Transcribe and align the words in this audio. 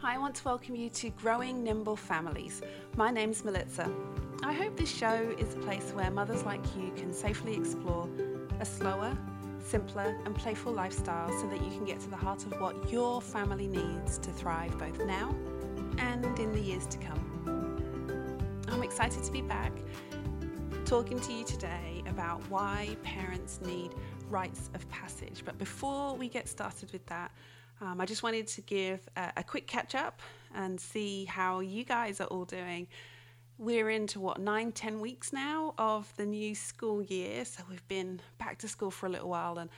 Hi, 0.00 0.14
I 0.14 0.18
want 0.18 0.36
to 0.36 0.44
welcome 0.44 0.76
you 0.76 0.90
to 0.90 1.10
Growing 1.10 1.64
Nimble 1.64 1.96
Families. 1.96 2.62
My 2.96 3.10
name's 3.10 3.42
Melitsa. 3.42 3.92
I 4.44 4.52
hope 4.52 4.76
this 4.76 4.88
show 4.88 5.34
is 5.36 5.54
a 5.54 5.58
place 5.58 5.90
where 5.92 6.08
mothers 6.08 6.44
like 6.44 6.60
you 6.76 6.92
can 6.94 7.12
safely 7.12 7.56
explore 7.56 8.08
a 8.60 8.64
slower, 8.64 9.18
simpler, 9.58 10.16
and 10.24 10.36
playful 10.36 10.72
lifestyle 10.72 11.32
so 11.40 11.48
that 11.48 11.60
you 11.64 11.70
can 11.70 11.84
get 11.84 11.98
to 11.98 12.10
the 12.10 12.16
heart 12.16 12.46
of 12.46 12.52
what 12.60 12.92
your 12.92 13.20
family 13.20 13.66
needs 13.66 14.18
to 14.18 14.30
thrive 14.30 14.78
both 14.78 15.04
now 15.04 15.34
and 15.98 16.38
in 16.38 16.52
the 16.52 16.60
years 16.60 16.86
to 16.86 16.98
come. 16.98 18.62
I'm 18.68 18.84
excited 18.84 19.24
to 19.24 19.32
be 19.32 19.42
back 19.42 19.72
talking 20.84 21.18
to 21.18 21.32
you 21.32 21.44
today 21.44 22.04
about 22.06 22.40
why 22.50 22.96
parents 23.02 23.58
need 23.62 23.96
rites 24.30 24.70
of 24.74 24.88
passage. 24.90 25.42
But 25.44 25.58
before 25.58 26.14
we 26.14 26.28
get 26.28 26.48
started 26.48 26.92
with 26.92 27.04
that, 27.06 27.32
um, 27.80 28.00
I 28.00 28.06
just 28.06 28.22
wanted 28.22 28.46
to 28.48 28.60
give 28.62 29.00
a, 29.16 29.32
a 29.38 29.44
quick 29.44 29.66
catch 29.66 29.94
up 29.94 30.20
and 30.54 30.80
see 30.80 31.24
how 31.24 31.60
you 31.60 31.84
guys 31.84 32.20
are 32.20 32.26
all 32.26 32.44
doing. 32.44 32.88
We're 33.58 33.90
into 33.90 34.20
what, 34.20 34.40
nine, 34.40 34.72
ten 34.72 35.00
weeks 35.00 35.32
now 35.32 35.74
of 35.78 36.12
the 36.16 36.26
new 36.26 36.54
school 36.54 37.02
year. 37.02 37.44
So 37.44 37.62
we've 37.68 37.86
been 37.88 38.20
back 38.38 38.58
to 38.58 38.68
school 38.68 38.90
for 38.90 39.06
a 39.06 39.08
little 39.08 39.28
while. 39.28 39.58
And 39.58 39.68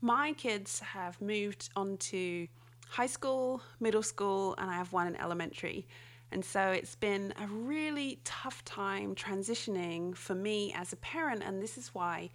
my 0.00 0.32
kids 0.34 0.80
have 0.80 1.20
moved 1.20 1.70
on 1.74 1.96
to 1.96 2.46
high 2.88 3.06
school, 3.06 3.62
middle 3.80 4.02
school, 4.02 4.54
and 4.58 4.70
I 4.70 4.74
have 4.74 4.92
one 4.92 5.06
in 5.06 5.16
elementary. 5.16 5.86
And 6.30 6.44
so 6.44 6.60
it's 6.60 6.94
been 6.96 7.32
a 7.42 7.46
really 7.46 8.20
tough 8.24 8.64
time 8.64 9.14
transitioning 9.14 10.14
for 10.14 10.34
me 10.34 10.72
as 10.76 10.92
a 10.92 10.96
parent. 10.96 11.42
And 11.42 11.62
this 11.62 11.78
is 11.78 11.94
why 11.94 12.30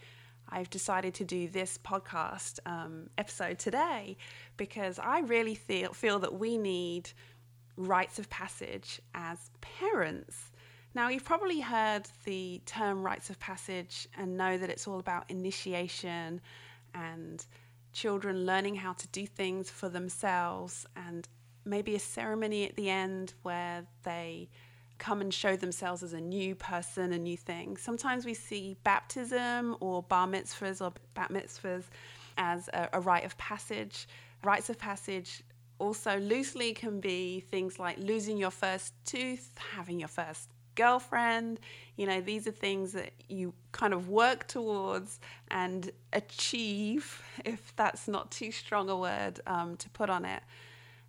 I've 0.50 0.70
decided 0.70 1.14
to 1.16 1.26
do 1.26 1.48
this 1.48 1.78
podcast 1.78 2.60
um, 2.66 3.10
episode 3.18 3.60
today 3.60 4.18
because 4.58 5.00
I 5.00 5.20
really 5.20 5.56
feel, 5.56 5.94
feel 5.94 6.20
that 6.20 6.34
we 6.34 6.58
need 6.58 7.10
rites 7.78 8.20
of 8.20 8.30
passage 8.30 9.02
as 9.16 9.50
parents. 9.62 10.52
Now, 10.96 11.10
you've 11.10 11.26
probably 11.26 11.60
heard 11.60 12.08
the 12.24 12.62
term 12.66 13.04
rites 13.04 13.30
of 13.30 13.40
passage 13.40 14.08
and 14.16 14.38
know 14.38 14.58
that 14.58 14.70
it's 14.70 14.88
all 14.88 15.00
about 15.00 15.30
initiation 15.30 16.40
and 16.94 17.44
children 17.94 18.46
learning 18.46 18.76
how 18.76 18.94
to 18.94 19.08
do 19.08 19.26
things 19.26 19.70
for 19.70 19.90
themselves 19.90 20.86
and 20.96 21.28
maybe 21.66 21.96
a 21.96 22.00
ceremony 22.00 22.68
at 22.68 22.76
the 22.76 22.90
end 22.90 23.34
where 23.44 23.86
they 24.04 24.50
come 25.04 25.20
and 25.20 25.34
show 25.34 25.58
themselves 25.58 26.02
as 26.02 26.14
a 26.14 26.22
new 26.22 26.56
person, 26.56 27.12
a 27.12 27.18
new 27.18 27.36
thing. 27.36 27.76
Sometimes 27.76 28.26
we 28.26 28.34
see 28.34 28.78
baptism 28.86 29.76
or 29.82 30.02
bar 30.02 30.28
mitzvahs 30.28 30.82
or 30.82 30.94
bat 31.14 31.30
mitzvahs 31.30 31.84
as 32.38 32.70
a, 32.70 32.88
a 32.94 33.02
rite 33.02 33.26
of 33.26 33.38
passage. 33.38 34.08
Rites 34.46 34.70
of 34.70 34.80
passage 34.80 35.44
also 35.78 36.18
loosely 36.20 36.74
can 36.74 37.02
be 37.02 37.42
things 37.42 37.80
like 37.80 37.98
losing 37.98 38.38
your 38.38 38.50
first 38.50 38.94
tooth, 39.04 39.52
having 39.76 40.00
your 40.00 40.08
first 40.08 40.50
girlfriend. 40.76 41.60
You 41.98 42.08
know, 42.08 42.22
these 42.22 42.48
are 42.48 42.52
things 42.52 42.94
that 42.94 43.12
you 43.28 43.54
kind 43.74 43.94
of 43.94 44.08
work 44.08 44.48
towards 44.48 45.20
and 45.52 45.92
achieve, 46.14 47.22
if 47.44 47.76
that's 47.76 48.08
not 48.08 48.32
too 48.32 48.54
strong 48.54 48.90
a 48.90 48.96
word 48.96 49.42
um, 49.48 49.76
to 49.78 49.90
put 49.90 50.10
on 50.10 50.24
it. 50.24 50.44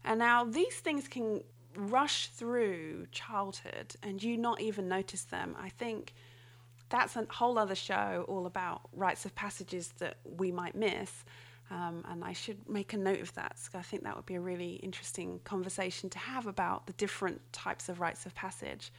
And 0.05 0.19
now 0.19 0.45
these 0.45 0.81
things 0.81 1.07
can 1.07 1.45
rush 1.77 2.29
through 2.29 3.07
childhood 3.13 3.95
and 4.03 4.23
you 4.23 4.37
not 4.37 4.61
even 4.61 4.89
notice 4.89 5.25
them. 5.25 5.57
I 5.59 5.69
think 5.69 6.15
that's 6.89 7.17
a 7.17 7.27
whole 7.31 7.59
other 7.59 7.75
show 7.75 8.25
all 8.29 8.47
about 8.47 8.83
rites 8.93 9.25
of 9.25 9.35
passages 9.35 9.93
that 9.99 10.17
we 10.25 10.53
might 10.53 10.75
miss. 10.75 11.25
Um, 11.71 12.05
and 12.09 12.23
I 12.23 12.35
should 12.35 12.69
make 12.69 12.93
a 12.93 12.99
note 12.99 13.21
of 13.21 13.33
that. 13.35 13.57
I 13.75 13.83
think 13.83 14.05
that 14.05 14.15
would 14.15 14.27
be 14.27 14.35
a 14.35 14.41
really 14.41 14.75
interesting 14.75 15.41
conversation 15.45 16.11
to 16.11 16.19
have 16.19 16.47
about 16.47 16.87
the 16.87 16.93
different 16.95 17.41
types 17.53 17.89
of 17.89 18.01
rites 18.01 18.27
of 18.27 18.35
passage. 18.35 18.93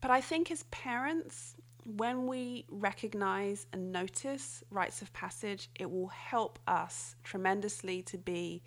But 0.00 0.10
I 0.10 0.20
think 0.20 0.50
as 0.50 0.62
parents, 0.64 1.56
when 1.84 2.26
we 2.26 2.64
recognize 2.68 3.66
and 3.72 3.92
notice 3.92 4.62
rites 4.70 5.02
of 5.02 5.12
passage, 5.12 5.68
it 5.78 5.90
will 5.90 6.08
help 6.08 6.58
us 6.66 7.16
tremendously 7.24 8.02
to 8.02 8.18
be 8.18 8.62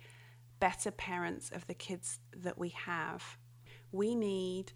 better 0.60 0.90
parents 0.90 1.50
of 1.50 1.66
the 1.66 1.74
kids 1.74 2.20
that 2.36 2.58
we 2.58 2.68
have. 2.70 3.38
We 3.92 4.14
need 4.14 4.72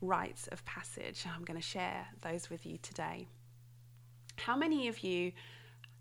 rites 0.00 0.46
of 0.48 0.64
passage. 0.64 1.24
I'm 1.26 1.44
going 1.44 1.58
to 1.58 1.66
share 1.66 2.06
those 2.22 2.50
with 2.50 2.66
you 2.66 2.78
today. 2.78 3.26
How 4.36 4.56
many 4.56 4.88
of 4.88 5.00
you 5.00 5.32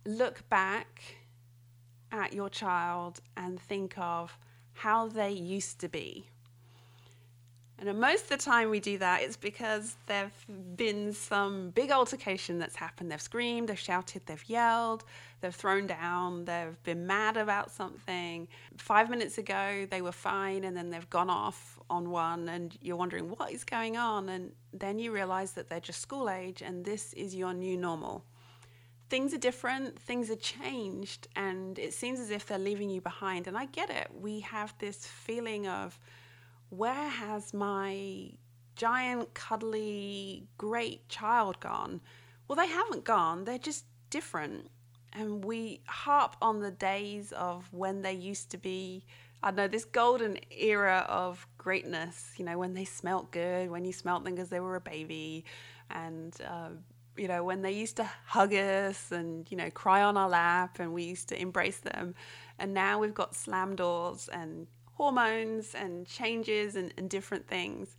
look 0.05 0.47
back 0.49 1.01
at 2.11 2.33
your 2.33 2.49
child 2.49 3.19
and 3.35 3.59
think 3.59 3.97
of 3.97 4.37
how 4.73 5.07
they 5.07 5.31
used 5.31 5.79
to 5.79 5.89
be? 5.89 6.29
And 7.79 7.99
most 7.99 8.23
of 8.23 8.29
the 8.29 8.37
time 8.37 8.71
we 8.71 8.79
do 8.79 8.97
that, 8.97 9.21
it's 9.21 9.37
because 9.37 9.97
there've 10.07 10.45
been 10.75 11.13
some 11.13 11.69
big 11.69 11.91
altercation 11.91 12.57
that's 12.57 12.75
happened. 12.75 13.11
They've 13.11 13.21
screamed, 13.21 13.69
they've 13.69 13.77
shouted, 13.77 14.23
they've 14.25 14.49
yelled, 14.49 15.03
they've 15.41 15.53
thrown 15.53 15.85
down, 15.85 16.45
they've 16.45 16.81
been 16.83 17.05
mad 17.05 17.37
about 17.37 17.69
something. 17.69 18.47
Five 18.77 19.11
minutes 19.11 19.37
ago 19.37 19.85
they 19.91 20.01
were 20.01 20.11
fine, 20.11 20.63
and 20.63 20.75
then 20.75 20.89
they've 20.89 21.09
gone 21.11 21.29
off 21.29 21.79
on 21.87 22.09
one, 22.09 22.49
and 22.49 22.75
you're 22.81 22.95
wondering 22.95 23.29
what 23.29 23.51
is 23.51 23.63
going 23.63 23.95
on. 23.95 24.29
And 24.29 24.53
then 24.73 24.97
you 24.97 25.11
realize 25.11 25.51
that 25.51 25.69
they're 25.69 25.79
just 25.79 26.01
school 26.01 26.31
age, 26.31 26.63
and 26.63 26.83
this 26.83 27.13
is 27.13 27.35
your 27.35 27.53
new 27.53 27.77
normal. 27.77 28.25
Things 29.09 29.35
are 29.35 29.37
different, 29.37 29.99
things 29.99 30.31
are 30.31 30.35
changed, 30.35 31.27
and 31.35 31.77
it 31.77 31.93
seems 31.93 32.19
as 32.19 32.31
if 32.31 32.47
they're 32.47 32.57
leaving 32.57 32.89
you 32.89 33.01
behind. 33.01 33.45
And 33.45 33.55
I 33.55 33.65
get 33.65 33.91
it. 33.91 34.07
We 34.19 34.39
have 34.39 34.73
this 34.79 35.05
feeling 35.05 35.67
of, 35.67 35.99
where 36.69 37.09
has 37.09 37.53
my 37.53 38.31
giant, 38.75 39.33
cuddly, 39.33 40.47
great 40.57 41.07
child 41.09 41.59
gone? 41.59 42.01
Well, 42.47 42.55
they 42.55 42.67
haven't 42.67 43.03
gone, 43.03 43.45
they're 43.45 43.57
just 43.57 43.85
different. 44.09 44.69
And 45.13 45.43
we 45.43 45.81
harp 45.87 46.35
on 46.41 46.59
the 46.59 46.71
days 46.71 47.31
of 47.31 47.67
when 47.71 48.01
they 48.01 48.13
used 48.13 48.51
to 48.51 48.57
be, 48.57 49.05
I 49.41 49.47
don't 49.47 49.57
know, 49.57 49.67
this 49.67 49.85
golden 49.85 50.37
era 50.51 51.05
of 51.09 51.47
greatness, 51.57 52.33
you 52.37 52.45
know, 52.45 52.57
when 52.57 52.73
they 52.73 52.85
smelt 52.85 53.31
good, 53.31 53.69
when 53.71 53.85
you 53.85 53.93
smelt 53.93 54.23
them 54.23 54.35
because 54.35 54.49
they 54.49 54.59
were 54.59 54.75
a 54.75 54.81
baby, 54.81 55.45
and, 55.89 56.35
uh, 56.47 56.69
you 57.15 57.27
know, 57.27 57.43
when 57.43 57.61
they 57.61 57.71
used 57.71 57.97
to 57.97 58.09
hug 58.25 58.53
us 58.53 59.11
and, 59.11 59.49
you 59.49 59.57
know, 59.57 59.71
cry 59.71 60.03
on 60.03 60.17
our 60.17 60.29
lap 60.29 60.79
and 60.79 60.93
we 60.93 61.03
used 61.03 61.29
to 61.29 61.41
embrace 61.41 61.79
them. 61.79 62.13
And 62.59 62.73
now 62.73 62.99
we've 62.99 63.13
got 63.13 63.35
slam 63.35 63.75
doors 63.75 64.29
and 64.31 64.67
hormones 64.97 65.75
and 65.75 66.07
changes 66.07 66.75
and, 66.75 66.91
and 66.97 67.07
different 67.07 67.47
things. 67.47 67.95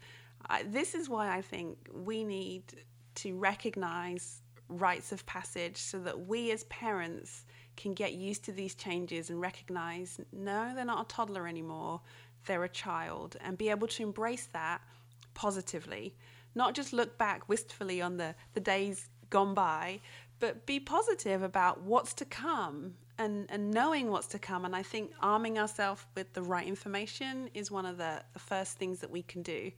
This 0.67 0.95
is 0.95 1.09
why 1.09 1.37
I 1.37 1.43
think 1.43 1.79
we 1.95 2.25
need 2.25 2.65
to 3.17 3.37
recognize 3.37 4.43
rites 4.69 5.13
of 5.13 5.25
passage 5.25 5.77
so 5.77 6.01
that 6.01 6.27
we 6.27 6.51
as 6.51 6.65
parents 6.65 7.45
can 7.77 7.95
get 7.95 8.15
used 8.15 8.45
to 8.47 8.53
these 8.53 8.75
changes 8.75 9.31
and 9.31 9.41
recognize 9.41 10.21
no, 10.33 10.73
they're 10.75 10.85
not 10.85 11.07
a 11.07 11.09
toddler 11.09 11.47
anymore, 11.47 12.01
they're 12.47 12.65
a 12.65 12.69
child, 12.69 13.37
and 13.41 13.57
be 13.57 13.71
able 13.71 13.87
to 13.87 14.03
embrace 14.03 14.49
that 14.53 14.81
positively. 15.35 16.17
Not 16.57 16.75
just 16.75 16.93
look 16.93 17.17
back 17.17 17.49
wistfully 17.49 18.03
on 18.03 18.17
the, 18.17 18.35
the 18.55 18.61
days 18.61 19.09
gone 19.31 19.55
by, 19.55 20.01
but 20.41 20.67
be 20.67 20.81
positive 20.81 21.43
about 21.45 21.83
what's 21.83 22.13
to 22.15 22.25
come 22.25 22.95
and, 23.19 23.47
and 23.51 23.71
knowing 23.71 24.11
what's 24.11 24.29
to 24.29 24.39
come. 24.39 24.65
And 24.65 24.75
I 24.75 24.83
think 24.83 25.13
arming 25.21 25.59
ourselves 25.59 26.05
with 26.15 26.33
the 26.33 26.43
right 26.43 26.67
information 26.67 27.51
is 27.55 27.71
one 27.71 27.87
of 27.87 27.99
the, 27.99 28.23
the 28.33 28.39
first 28.39 28.79
things 28.79 29.01
that 29.01 29.11
we 29.11 29.23
can 29.23 29.43
do. 29.43 29.71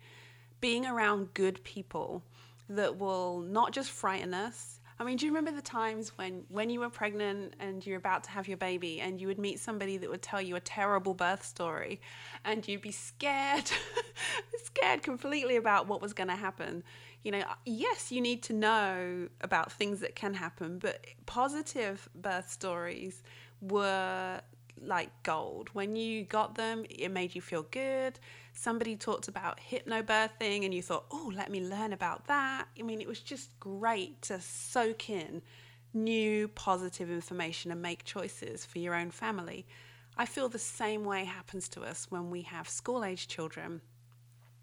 Being 0.60 0.86
around 0.86 1.32
good 1.34 1.62
people 1.64 2.22
that 2.68 2.98
will 2.98 3.40
not 3.40 3.72
just 3.72 3.90
frighten 3.90 4.34
us. 4.34 4.80
I 4.98 5.04
mean, 5.04 5.16
do 5.16 5.24
you 5.24 5.32
remember 5.32 5.50
the 5.50 5.62
times 5.62 6.10
when, 6.18 6.44
when 6.50 6.68
you 6.68 6.80
were 6.80 6.90
pregnant 6.90 7.54
and 7.58 7.84
you're 7.84 7.96
about 7.96 8.24
to 8.24 8.30
have 8.30 8.46
your 8.46 8.58
baby 8.58 9.00
and 9.00 9.18
you 9.18 9.28
would 9.28 9.38
meet 9.38 9.58
somebody 9.58 9.96
that 9.96 10.10
would 10.10 10.20
tell 10.20 10.42
you 10.42 10.56
a 10.56 10.60
terrible 10.60 11.14
birth 11.14 11.42
story 11.42 12.02
and 12.44 12.68
you'd 12.68 12.82
be 12.82 12.92
scared, 12.92 13.70
scared 14.64 15.02
completely 15.02 15.56
about 15.56 15.88
what 15.88 16.02
was 16.02 16.12
going 16.12 16.28
to 16.28 16.36
happen? 16.36 16.84
You 17.22 17.32
know, 17.32 17.42
yes, 17.66 18.10
you 18.10 18.20
need 18.20 18.42
to 18.44 18.52
know 18.52 19.28
about 19.40 19.72
things 19.72 20.00
that 20.00 20.14
can 20.14 20.34
happen, 20.34 20.78
but 20.78 21.04
positive 21.26 22.08
birth 22.14 22.50
stories 22.50 23.22
were 23.60 24.40
like 24.82 25.10
gold. 25.22 25.68
When 25.72 25.96
you 25.96 26.24
got 26.24 26.54
them, 26.54 26.84
it 26.88 27.10
made 27.10 27.34
you 27.34 27.42
feel 27.42 27.64
good. 27.70 28.18
Somebody 28.54 28.96
talked 28.96 29.28
about 29.28 29.60
hypnobirthing 29.70 30.64
and 30.64 30.72
you 30.72 30.82
thought, 30.82 31.04
oh, 31.10 31.30
let 31.34 31.50
me 31.50 31.62
learn 31.62 31.92
about 31.92 32.26
that. 32.26 32.66
I 32.78 32.82
mean, 32.82 33.00
it 33.00 33.08
was 33.08 33.20
just 33.20 33.50
great 33.60 34.22
to 34.22 34.40
soak 34.40 35.10
in 35.10 35.42
new 35.92 36.48
positive 36.48 37.10
information 37.10 37.70
and 37.70 37.82
make 37.82 38.04
choices 38.04 38.64
for 38.64 38.78
your 38.78 38.94
own 38.94 39.10
family. 39.10 39.66
I 40.16 40.26
feel 40.26 40.48
the 40.48 40.58
same 40.58 41.04
way 41.04 41.24
happens 41.24 41.68
to 41.70 41.82
us 41.82 42.06
when 42.10 42.30
we 42.30 42.42
have 42.42 42.68
school 42.68 43.04
age 43.04 43.28
children. 43.28 43.80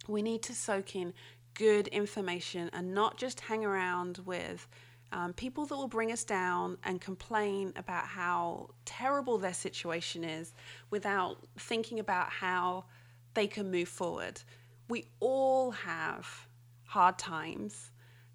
We 0.07 0.21
need 0.21 0.41
to 0.43 0.53
soak 0.53 0.95
in 0.95 1.13
good 1.57 1.87
information 1.87 2.69
and 2.71 2.93
not 2.93 3.17
just 3.17 3.39
hang 3.39 3.65
around 3.65 4.19
with 4.25 4.67
um, 5.11 5.33
people 5.33 5.65
that 5.65 5.75
will 5.75 5.87
bring 5.87 6.11
us 6.11 6.23
down 6.23 6.77
and 6.83 7.01
complain 7.01 7.73
about 7.75 8.05
how 8.05 8.69
terrible 8.85 9.39
their 9.39 9.53
situation 9.53 10.23
is 10.23 10.53
without 10.91 11.37
thinking 11.57 11.99
about 11.99 12.29
how 12.29 12.85
they 13.33 13.47
can 13.47 13.71
move 13.71 13.89
forward. 13.89 14.39
We 14.87 15.05
all 15.19 15.71
have 15.71 16.27
hard 16.83 17.17
times, 17.17 17.91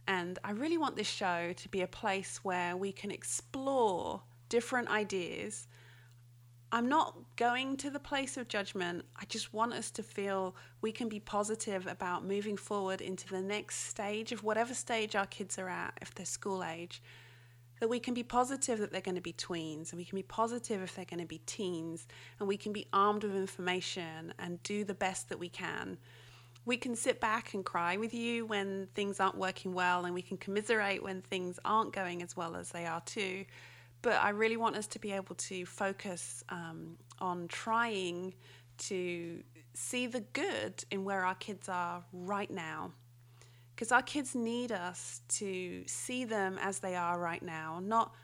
and 0.09 0.39
I 0.43 0.51
really 0.51 0.79
want 0.79 0.97
this 0.97 1.09
show 1.09 1.53
to 1.53 1.69
be 1.69 1.83
a 1.83 1.87
place 1.87 2.41
where 2.43 2.77
we 2.77 2.91
can 2.91 3.11
explore 3.11 4.21
different 4.49 4.89
ideas. 4.89 5.69
I'm 6.75 6.89
not 6.89 7.19
going 7.37 7.77
to 7.79 7.91
the 7.91 8.01
place 8.01 8.39
of 8.39 8.49
judgment. 8.49 9.05
I 9.15 9.27
just 9.27 9.53
want 9.53 9.75
us 9.75 9.91
to 9.93 10.03
feel 10.03 10.57
we 10.81 10.91
can 10.91 11.09
be 11.09 11.21
positive 11.21 11.87
about 11.87 12.25
moving 12.25 12.57
forward 12.57 13.03
into 13.03 13.29
the 13.29 13.43
next 13.43 13.89
stage 13.91 14.33
of 14.33 14.43
whatever 14.43 14.73
stage 14.73 15.15
our 15.15 15.27
kids 15.27 15.59
are 15.59 15.69
at, 15.69 15.93
if 16.01 16.15
they're 16.15 16.25
school 16.25 16.65
age 16.65 17.03
that 17.83 17.89
we 17.89 17.99
can 17.99 18.15
be 18.15 18.23
positive 18.23 18.79
that 18.79 18.93
they're 18.93 19.01
going 19.01 19.17
to 19.17 19.21
be 19.21 19.33
tweens 19.33 19.91
and 19.91 19.99
we 19.99 20.05
can 20.05 20.15
be 20.15 20.23
positive 20.23 20.81
if 20.83 20.95
they're 20.95 21.05
going 21.05 21.19
to 21.19 21.27
be 21.27 21.39
teens 21.47 22.07
and 22.39 22.49
we 22.49 22.57
can 22.57 22.73
be 22.73 22.87
armed 22.93 23.25
with 23.25 23.35
information 23.35 24.33
and 24.39 24.63
do 24.63 24.85
the 24.85 24.95
best 24.95 25.29
that 25.29 25.41
we 25.41 25.49
can. 25.49 25.99
We 26.65 26.77
can 26.77 26.95
sit 26.95 27.21
back 27.21 27.55
and 27.55 27.65
cry 27.65 27.97
with 27.97 28.15
you 28.15 28.47
when 28.47 28.87
things 28.95 29.19
aren't 29.19 29.37
working 29.37 29.75
well 29.75 30.05
and 30.05 30.15
we 30.15 30.23
can 30.23 30.37
commiserate 30.37 31.03
when 31.03 31.23
things 31.23 31.59
aren't 31.65 31.93
going 31.93 32.23
as 32.23 32.37
well 32.37 32.55
as 32.55 32.71
they 32.71 32.87
are 32.87 33.01
too. 33.01 33.45
But 34.03 34.15
I 34.15 34.31
really 34.31 34.57
want 34.57 34.77
us 34.77 34.87
to 34.89 34.99
be 34.99 35.13
able 35.13 35.37
to 35.37 35.65
focus 35.65 36.43
um, 36.49 36.99
on 37.21 37.49
trying 37.49 38.35
to 38.79 39.43
see 39.75 40.07
the 40.07 40.21
good 40.21 40.85
in 40.91 41.05
where 41.05 41.25
our 41.25 41.37
kids 41.37 41.69
are 41.69 42.05
right 42.13 42.51
now. 42.51 42.93
Because 43.75 43.93
our 43.93 44.03
kids 44.03 44.35
need 44.35 44.73
us 44.73 45.23
to 45.29 45.85
see 45.87 46.25
them 46.25 46.59
as 46.61 46.81
they 46.81 46.95
are 46.95 47.19
right 47.19 47.43
now, 47.43 47.81
not 47.83 48.15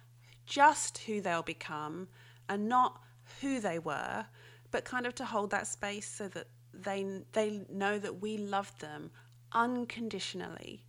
just 0.46 0.98
who 0.98 1.20
they'll 1.20 1.42
become 1.42 2.08
and 2.48 2.68
not 2.68 3.00
who 3.40 3.60
they 3.60 3.78
were, 3.78 4.26
but 4.70 4.84
kind 4.84 5.06
of 5.06 5.14
to 5.16 5.24
hold 5.24 5.50
that 5.50 5.66
space 5.66 6.08
so 6.08 6.28
that 6.28 6.46
they 6.72 7.22
they 7.32 7.64
know 7.70 7.98
that 7.98 8.20
we 8.20 8.36
love 8.36 8.76
them 8.78 9.10
unconditionally, 9.52 10.84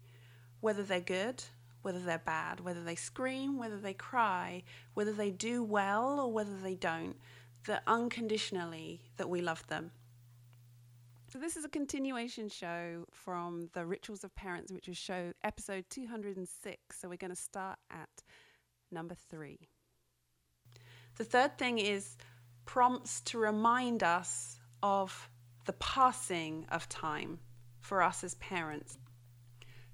whether 0.59 0.83
they're 0.83 0.99
good, 0.99 1.43
whether 1.81 1.99
they're 1.99 2.19
bad, 2.19 2.59
whether 2.59 2.83
they 2.83 2.95
scream, 2.95 3.57
whether 3.57 3.77
they 3.77 3.93
cry, 3.93 4.63
whether 4.93 5.13
they 5.13 5.31
do 5.31 5.63
well 5.63 6.19
or 6.19 6.31
whether 6.31 6.57
they 6.57 6.75
don't, 6.75 7.15
that 7.65 7.83
unconditionally 7.87 9.01
that 9.17 9.29
we 9.29 9.41
love 9.41 9.65
them. 9.67 9.91
So 11.31 11.37
this 11.37 11.55
is 11.55 11.63
a 11.63 11.69
continuation 11.69 12.49
show 12.49 13.05
from 13.11 13.69
the 13.73 13.85
Rituals 13.85 14.23
of 14.23 14.33
Parents, 14.33 14.71
which 14.71 14.87
is 14.87 14.97
show 14.97 15.31
episode 15.43 15.85
206. 15.91 16.99
So 16.99 17.07
we're 17.07 17.17
going 17.17 17.29
to 17.29 17.35
start 17.35 17.77
at 17.91 18.09
number 18.91 19.15
three. 19.29 19.59
The 21.17 21.23
third 21.23 21.57
thing 21.59 21.77
is 21.77 22.17
prompts 22.65 23.21
to 23.21 23.37
remind 23.37 24.01
us 24.01 24.59
of 24.81 25.29
the 25.65 25.73
passing 25.73 26.65
of 26.71 26.89
time 26.89 27.39
for 27.79 28.01
us 28.01 28.23
as 28.23 28.33
parents. 28.35 28.97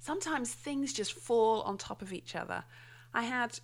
Sometimes 0.05 0.53
things 0.53 0.93
just 0.93 1.13
fall 1.13 1.61
on 1.61 1.79
top 1.79 2.03
of 2.03 2.13
each 2.13 2.35
other. 2.35 2.63
I 3.11 3.23
had 3.23 3.59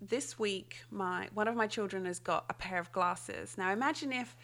this 0.00 0.38
week 0.38 0.78
my 0.90 1.28
one 1.34 1.46
of 1.46 1.54
my 1.56 1.66
children 1.66 2.06
has 2.06 2.18
got 2.18 2.46
a 2.48 2.54
pair 2.54 2.78
of 2.78 2.90
glasses. 2.90 3.58
Now 3.58 3.70
imagine 3.70 4.10
if 4.10 4.34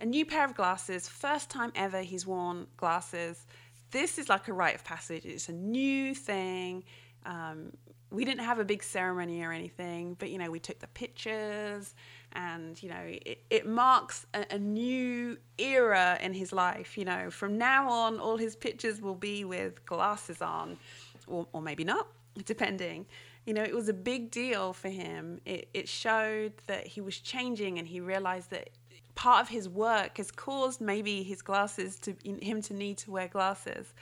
a 0.00 0.06
new 0.06 0.26
pair 0.26 0.44
of 0.44 0.56
glasses, 0.56 1.08
first 1.08 1.50
time 1.50 1.70
ever 1.76 2.00
he's 2.02 2.26
worn 2.26 2.66
glasses. 2.76 3.46
This 3.92 4.18
is 4.18 4.28
like 4.28 4.48
a 4.48 4.52
rite 4.52 4.74
of 4.74 4.82
passage. 4.82 5.24
It's 5.24 5.48
a 5.48 5.52
new 5.52 6.16
thing. 6.16 6.82
Um, 7.24 7.74
we 8.10 8.24
didn't 8.24 8.44
have 8.44 8.58
a 8.58 8.64
big 8.64 8.82
ceremony 8.82 9.44
or 9.44 9.52
anything, 9.52 10.16
but 10.18 10.30
you 10.30 10.38
know, 10.38 10.50
we 10.50 10.58
took 10.58 10.80
the 10.80 10.88
pictures, 10.88 11.94
and 12.34 12.82
you 12.82 12.88
know, 12.88 13.02
it, 13.04 13.42
it 13.50 13.66
marks 13.66 14.26
a, 14.34 14.46
a, 14.50 14.58
new 14.58 15.36
era 15.58 16.18
in 16.20 16.32
his 16.32 16.52
life. 16.52 16.96
You 16.96 17.04
know, 17.04 17.30
from 17.30 17.58
now 17.58 17.88
on, 17.88 18.18
all 18.18 18.36
his 18.36 18.56
pictures 18.56 19.00
will 19.00 19.14
be 19.14 19.44
with 19.44 19.84
glasses 19.86 20.40
on, 20.40 20.78
or, 21.26 21.46
or 21.52 21.60
maybe 21.60 21.84
not, 21.84 22.08
depending. 22.44 23.06
You 23.46 23.54
know, 23.54 23.62
it 23.62 23.74
was 23.74 23.88
a 23.88 23.94
big 23.94 24.30
deal 24.30 24.72
for 24.72 24.88
him. 24.88 25.40
It, 25.44 25.68
it 25.74 25.88
showed 25.88 26.52
that 26.66 26.86
he 26.86 27.00
was 27.00 27.18
changing, 27.18 27.78
and 27.78 27.86
he 27.86 28.00
realized 28.00 28.50
that 28.50 28.70
part 29.14 29.42
of 29.42 29.48
his 29.48 29.68
work 29.68 30.16
has 30.18 30.30
caused 30.30 30.80
maybe 30.80 31.22
his 31.22 31.42
glasses 31.42 31.98
to 32.00 32.14
him 32.24 32.62
to 32.62 32.74
need 32.74 32.98
to 32.98 33.10
wear 33.10 33.28
glasses. 33.28 33.92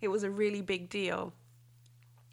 It 0.00 0.08
was 0.08 0.22
a 0.22 0.30
really 0.30 0.62
big 0.62 0.88
deal. 0.88 1.32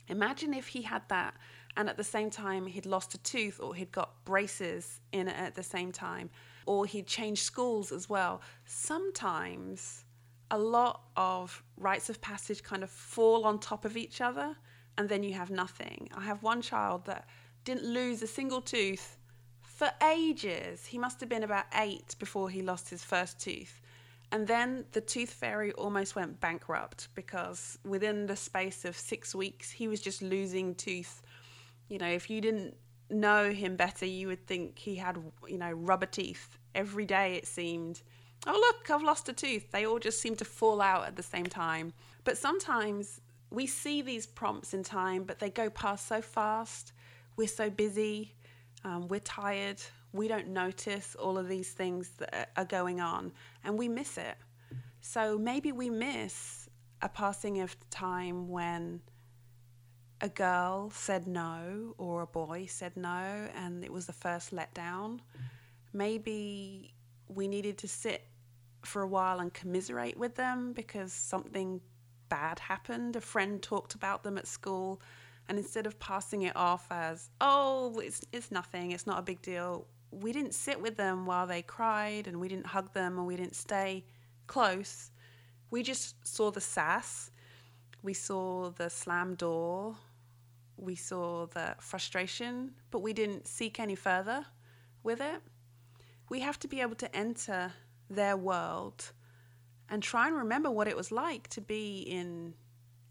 Imagine 0.07 0.53
if 0.53 0.67
he 0.67 0.81
had 0.81 1.03
that 1.09 1.35
and 1.75 1.89
at 1.89 1.97
the 1.97 2.03
same 2.03 2.29
time 2.29 2.65
he'd 2.65 2.85
lost 2.85 3.13
a 3.13 3.17
tooth 3.19 3.59
or 3.59 3.73
he'd 3.75 3.91
got 3.91 4.23
braces 4.25 5.01
in 5.11 5.27
at 5.27 5.55
the 5.55 5.63
same 5.63 5.91
time 5.91 6.29
or 6.65 6.85
he'd 6.85 7.07
changed 7.07 7.43
schools 7.43 7.91
as 7.91 8.07
well. 8.09 8.41
Sometimes 8.65 10.05
a 10.51 10.57
lot 10.57 11.01
of 11.15 11.63
rites 11.77 12.09
of 12.09 12.21
passage 12.21 12.61
kind 12.63 12.83
of 12.83 12.89
fall 12.89 13.45
on 13.45 13.59
top 13.59 13.85
of 13.85 13.97
each 13.97 14.21
other 14.21 14.55
and 14.97 15.09
then 15.09 15.23
you 15.23 15.33
have 15.33 15.49
nothing. 15.49 16.09
I 16.15 16.21
have 16.21 16.43
one 16.43 16.61
child 16.61 17.05
that 17.05 17.27
didn't 17.65 17.85
lose 17.85 18.21
a 18.21 18.27
single 18.27 18.61
tooth 18.61 19.17
for 19.61 19.89
ages. 20.05 20.85
He 20.85 20.97
must 20.97 21.19
have 21.19 21.29
been 21.29 21.43
about 21.43 21.65
eight 21.75 22.15
before 22.19 22.49
he 22.49 22.61
lost 22.61 22.89
his 22.89 23.03
first 23.03 23.39
tooth. 23.39 23.81
And 24.31 24.47
then 24.47 24.85
the 24.93 25.01
tooth 25.01 25.31
fairy 25.31 25.71
almost 25.73 26.15
went 26.15 26.39
bankrupt 26.39 27.09
because 27.13 27.77
within 27.83 28.25
the 28.25 28.35
space 28.35 28.83
of 28.83 28.97
six 28.97 29.35
weeks, 29.35 29.69
he 29.69 29.87
was 29.87 30.01
just 30.01 30.21
losing 30.21 30.73
tooth. 30.75 31.21
You 31.89 31.97
know, 31.97 32.07
if 32.09 32.29
you 32.29 32.41
didn't 32.41 32.75
know 33.09 33.51
him 33.51 33.75
better, 33.75 34.05
you 34.05 34.27
would 34.27 34.45
think 34.47 34.79
he 34.79 34.95
had, 34.95 35.17
you 35.47 35.57
know, 35.57 35.71
rubber 35.71 36.05
teeth. 36.05 36.57
Every 36.73 37.05
day 37.05 37.35
it 37.35 37.47
seemed, 37.47 38.01
oh, 38.47 38.51
look, 38.51 38.89
I've 38.89 39.03
lost 39.03 39.29
a 39.29 39.33
tooth. 39.33 39.71
They 39.71 39.85
all 39.85 39.99
just 39.99 40.21
seem 40.21 40.35
to 40.37 40.45
fall 40.45 40.81
out 40.81 41.05
at 41.05 41.15
the 41.15 41.23
same 41.23 41.45
time. 41.45 41.93
But 42.23 42.37
sometimes 42.37 43.21
we 43.49 43.67
see 43.67 44.01
these 44.01 44.25
prompts 44.25 44.73
in 44.73 44.83
time, 44.83 45.23
but 45.23 45.39
they 45.39 45.49
go 45.49 45.69
past 45.69 46.07
so 46.07 46.21
fast. 46.21 46.93
We're 47.37 47.47
so 47.47 47.69
busy. 47.69 48.33
Um, 48.83 49.07
we're 49.07 49.19
tired. 49.19 49.81
We 50.11 50.27
don't 50.27 50.49
notice 50.49 51.15
all 51.15 51.37
of 51.37 51.47
these 51.47 51.71
things 51.71 52.09
that 52.17 52.51
are 52.55 52.65
going 52.65 53.01
on 53.01 53.31
and 53.63 53.77
we 53.77 53.87
miss 53.87 54.17
it. 54.17 54.35
So 55.01 55.37
maybe 55.37 55.71
we 55.71 55.89
miss 55.89 56.69
a 57.01 57.09
passing 57.09 57.59
of 57.61 57.75
time 57.89 58.47
when 58.47 59.01
a 60.23 60.29
girl 60.29 60.89
said 60.89 61.27
no 61.27 61.93
or 61.97 62.21
a 62.21 62.27
boy 62.27 62.65
said 62.65 62.95
no 62.95 63.49
and 63.55 63.83
it 63.83 63.91
was 63.91 64.05
the 64.05 64.13
first 64.13 64.55
letdown. 64.55 65.19
Maybe 65.91 66.93
we 67.27 67.49
needed 67.49 67.77
to 67.79 67.89
sit 67.89 68.23
for 68.85 69.01
a 69.01 69.07
while 69.07 69.41
and 69.41 69.53
commiserate 69.53 70.17
with 70.17 70.35
them 70.35 70.71
because 70.71 71.11
something 71.11 71.81
bad 72.29 72.57
happened. 72.57 73.17
A 73.17 73.21
friend 73.21 73.61
talked 73.61 73.95
about 73.95 74.23
them 74.23 74.37
at 74.37 74.47
school 74.47 75.01
and 75.49 75.57
instead 75.57 75.85
of 75.85 75.99
passing 75.99 76.43
it 76.43 76.55
off 76.55 76.87
as, 76.89 77.29
oh, 77.41 77.99
it's, 77.99 78.21
it's 78.31 78.49
nothing, 78.49 78.93
it's 78.93 79.05
not 79.05 79.19
a 79.19 79.23
big 79.23 79.41
deal, 79.41 79.87
we 80.09 80.31
didn't 80.31 80.53
sit 80.53 80.81
with 80.81 80.95
them 80.95 81.25
while 81.25 81.47
they 81.47 81.61
cried 81.61 82.27
and 82.27 82.39
we 82.39 82.47
didn't 82.47 82.67
hug 82.67 82.93
them 82.93 83.17
and 83.17 83.27
we 83.27 83.35
didn't 83.35 83.57
stay 83.57 84.05
close. 84.47 85.11
We 85.69 85.83
just 85.83 86.25
saw 86.25 86.49
the 86.49 86.61
sass, 86.61 87.29
we 88.01 88.13
saw 88.13 88.69
the 88.69 88.89
slam 88.89 89.35
door, 89.35 89.97
we 90.83 90.95
saw 90.95 91.47
the 91.47 91.75
frustration, 91.79 92.71
but 92.91 92.99
we 92.99 93.13
didn't 93.13 93.47
seek 93.47 93.79
any 93.79 93.95
further 93.95 94.45
with 95.03 95.21
it. 95.21 95.41
We 96.29 96.41
have 96.41 96.59
to 96.59 96.67
be 96.67 96.81
able 96.81 96.95
to 96.95 97.15
enter 97.15 97.71
their 98.09 98.37
world 98.37 99.11
and 99.89 100.01
try 100.01 100.27
and 100.27 100.35
remember 100.35 100.71
what 100.71 100.87
it 100.87 100.95
was 100.95 101.11
like 101.11 101.47
to 101.49 101.61
be 101.61 101.99
in 101.99 102.53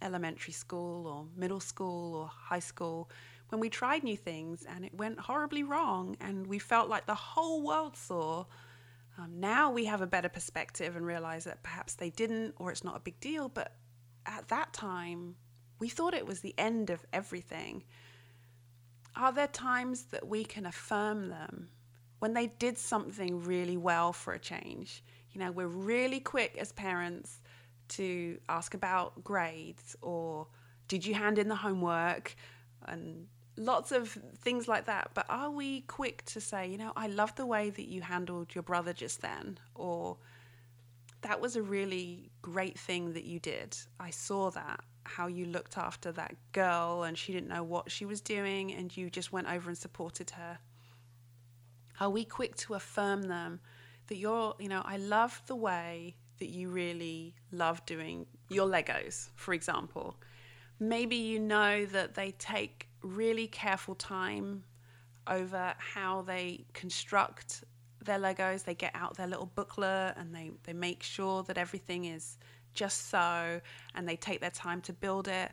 elementary 0.00 0.52
school 0.52 1.07
or 1.07 1.26
middle 1.37 1.61
school 1.61 2.14
or 2.14 2.26
high 2.26 2.59
school 2.59 3.09
when 3.50 3.61
we 3.61 3.69
tried 3.69 4.02
new 4.02 4.17
things 4.17 4.67
and 4.69 4.85
it 4.85 4.95
went 4.95 5.19
horribly 5.21 5.62
wrong 5.62 6.17
and 6.21 6.47
we 6.47 6.59
felt 6.59 6.88
like 6.88 7.07
the 7.07 7.14
whole 7.14 7.62
world 7.62 7.97
saw. 7.97 8.45
Um, 9.19 9.38
now 9.38 9.71
we 9.71 9.85
have 9.85 10.00
a 10.00 10.07
better 10.07 10.31
perspective 10.31 10.97
and 10.97 11.07
realize 11.07 11.45
that 11.45 11.62
perhaps 11.62 11.95
they 11.95 12.11
didn't 12.11 12.55
or 12.57 12.71
it's 12.71 12.83
not 12.83 12.97
a 12.97 13.00
big 13.00 13.21
deal, 13.21 13.49
but 13.49 13.76
at 14.26 14.49
that 14.49 14.73
time 14.73 15.37
we 15.83 15.89
thought 15.89 16.15
it 16.15 16.29
was 16.29 16.41
the 16.43 16.55
end 16.57 16.91
of 16.91 17.05
everything. 17.12 17.83
Are 19.17 19.33
there 19.33 19.49
times 19.49 20.05
that 20.12 20.29
we 20.29 20.45
can 20.45 20.65
affirm 20.65 21.29
them 21.29 21.71
when 22.21 22.35
they 22.35 22.47
did 22.47 22.79
something 22.79 23.43
really 23.43 23.77
well 23.77 24.12
for 24.12 24.33
a 24.33 24.39
change? 24.39 25.03
You 25.33 25.41
know, 25.41 25.51
we're 25.51 25.67
really 25.67 26.21
quick 26.21 26.57
as 26.57 26.71
parents 26.71 27.41
to 27.89 28.39
ask 28.49 28.75
about 28.75 29.25
grades 29.25 29.97
or 30.03 30.47
did 30.87 31.05
you 31.05 31.15
hand 31.15 31.37
in 31.41 31.49
the 31.49 31.57
homework 31.57 32.37
and 32.87 33.27
lots 33.57 33.91
of 33.91 34.17
things 34.39 34.69
like 34.69 34.87
that. 34.87 35.11
But 35.15 35.27
are 35.29 35.51
we 35.51 35.81
quick 35.83 36.25
to 36.27 36.41
say, 36.41 36.69
you 36.69 36.79
know, 36.79 36.93
I 36.95 37.09
love 37.09 37.35
the 37.35 37.47
way 37.47 37.71
that 37.71 37.89
you 37.89 38.03
handled 38.03 38.55
your 38.55 38.62
brother 38.62 38.93
just 38.93 39.21
then, 39.21 39.59
or 39.75 40.17
that 41.23 41.41
was 41.41 41.57
a 41.57 41.62
really 41.62 42.31
great 42.41 42.79
thing 42.79 43.15
that 43.15 43.25
you 43.25 43.41
did. 43.41 43.77
I 43.99 44.11
saw 44.11 44.51
that, 44.51 44.85
how 45.04 45.26
you 45.26 45.47
looked 45.47 45.76
after 45.76 46.12
that 46.12 46.35
girl 46.52 47.02
and 47.02 47.16
she 47.16 47.32
didn't 47.32 47.49
know 47.49 47.62
what 47.62 47.90
she 47.90 48.04
was 48.04 48.21
doing 48.21 48.73
and 48.73 48.97
you 48.97 49.11
just 49.11 49.32
went 49.32 49.49
over 49.49 49.68
and 49.68 49.78
supported 49.78 50.30
her. 50.30 50.59
Are 52.00 52.11
we 52.11 52.25
quick 52.25 52.56
to 52.56 52.75
affirm 52.75 53.23
them 53.23 53.61
that 54.09 54.16
you're, 54.16 54.54
you 54.59 54.68
know, 54.68 54.82
I 54.85 54.97
love 54.97 55.40
the 55.47 55.56
way 55.56 56.16
that 56.38 56.49
you 56.49 56.71
really 56.71 57.35
love 57.52 57.85
doing 57.87 58.26
your 58.49 58.66
Legos, 58.66 59.28
for 59.37 59.54
example. 59.54 60.16
Maybe 60.80 61.14
you 61.14 61.38
know 61.38 61.87
that 61.87 62.14
they 62.14 62.32
take 62.32 62.88
really 63.02 63.47
careful 63.47 63.94
time 63.94 64.64
over 65.28 65.75
how 65.78 66.23
they 66.23 66.64
construct 66.73 67.62
their 68.04 68.18
Legos. 68.18 68.64
They 68.64 68.75
get 68.75 68.90
out 68.94 69.16
their 69.16 69.28
little 69.28 69.50
booklet 69.54 70.14
and 70.16 70.35
they, 70.35 70.50
they 70.64 70.73
make 70.73 71.02
sure 71.02 71.44
that 71.44 71.56
everything 71.56 72.06
is 72.06 72.38
just 72.75 73.11
so, 73.11 73.61
and 73.95 74.09
they 74.09 74.17
take 74.17 74.41
their 74.41 74.50
time 74.50 74.81
to 74.83 74.93
build 74.93 75.29
it. 75.29 75.50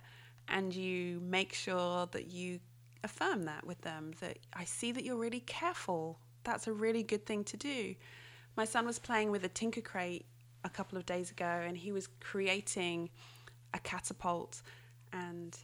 And 0.48 0.74
you 0.74 1.20
make 1.20 1.54
sure 1.54 2.08
that 2.12 2.28
you 2.28 2.60
affirm 3.04 3.44
that 3.44 3.66
with 3.66 3.82
them 3.82 4.14
that 4.20 4.40
I 4.54 4.66
see 4.66 4.92
that 4.92 5.04
you're 5.04 5.18
really 5.18 5.42
careful. 5.42 6.20
That's 6.44 6.68
a 6.68 6.74
really 6.74 7.04
good 7.04 7.26
thing 7.26 7.44
to 7.46 7.58
do. 7.58 7.96
My 8.58 8.66
son 8.66 8.86
was 8.86 9.00
playing 9.00 9.32
with 9.32 9.44
a 9.44 9.48
Tinker 9.50 9.82
Crate 9.82 10.26
a 10.64 10.70
couple 10.70 10.98
of 10.98 11.06
days 11.06 11.32
ago 11.32 11.46
and 11.46 11.78
he 11.78 11.92
was 11.92 12.08
creating 12.20 13.10
a 13.74 13.80
catapult 13.80 14.62
and 15.14 15.58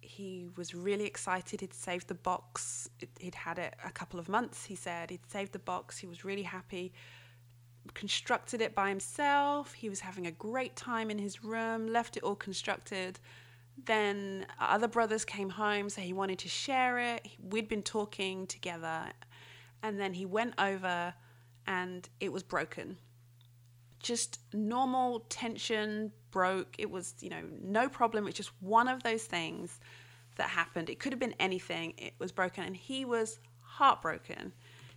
he 0.00 0.48
was 0.56 0.74
really 0.74 1.06
excited. 1.06 1.60
He'd 1.60 1.72
saved 1.72 2.08
the 2.08 2.14
box. 2.14 2.90
He'd 3.18 3.34
had 3.34 3.58
it 3.58 3.74
a 3.84 3.90
couple 3.90 4.18
of 4.20 4.28
months, 4.28 4.64
he 4.64 4.74
said. 4.74 5.10
He'd 5.10 5.30
saved 5.30 5.52
the 5.52 5.58
box. 5.58 5.98
He 5.98 6.06
was 6.06 6.24
really 6.24 6.42
happy. 6.42 6.92
Constructed 7.94 8.60
it 8.60 8.74
by 8.74 8.88
himself. 8.88 9.72
He 9.72 9.88
was 9.88 10.00
having 10.00 10.26
a 10.26 10.30
great 10.30 10.76
time 10.76 11.10
in 11.10 11.18
his 11.18 11.44
room, 11.44 11.88
left 11.92 12.16
it 12.16 12.22
all 12.22 12.36
constructed. 12.36 13.18
Then 13.84 14.46
other 14.60 14.88
brothers 14.88 15.24
came 15.24 15.50
home, 15.50 15.88
so 15.88 16.00
he 16.00 16.12
wanted 16.12 16.38
to 16.40 16.48
share 16.48 16.98
it. 16.98 17.26
We'd 17.50 17.68
been 17.68 17.82
talking 17.82 18.46
together. 18.46 19.06
And 19.82 19.98
then 19.98 20.14
he 20.14 20.26
went 20.26 20.54
over 20.58 21.14
and 21.66 22.08
it 22.20 22.32
was 22.32 22.42
broken. 22.42 22.98
Just 24.00 24.40
normal 24.52 25.20
tension 25.28 26.12
broke. 26.30 26.74
It 26.78 26.90
was, 26.90 27.14
you 27.20 27.30
know, 27.30 27.42
no 27.62 27.88
problem. 27.88 28.26
It's 28.26 28.36
just 28.36 28.52
one 28.60 28.88
of 28.88 29.02
those 29.02 29.24
things 29.24 29.80
that 30.36 30.48
happened. 30.48 30.90
It 30.90 30.98
could 30.98 31.12
have 31.12 31.20
been 31.20 31.34
anything. 31.38 31.94
It 31.98 32.14
was 32.18 32.32
broken, 32.32 32.64
and 32.64 32.76
he 32.76 33.04
was 33.04 33.38
heartbroken. 33.60 34.52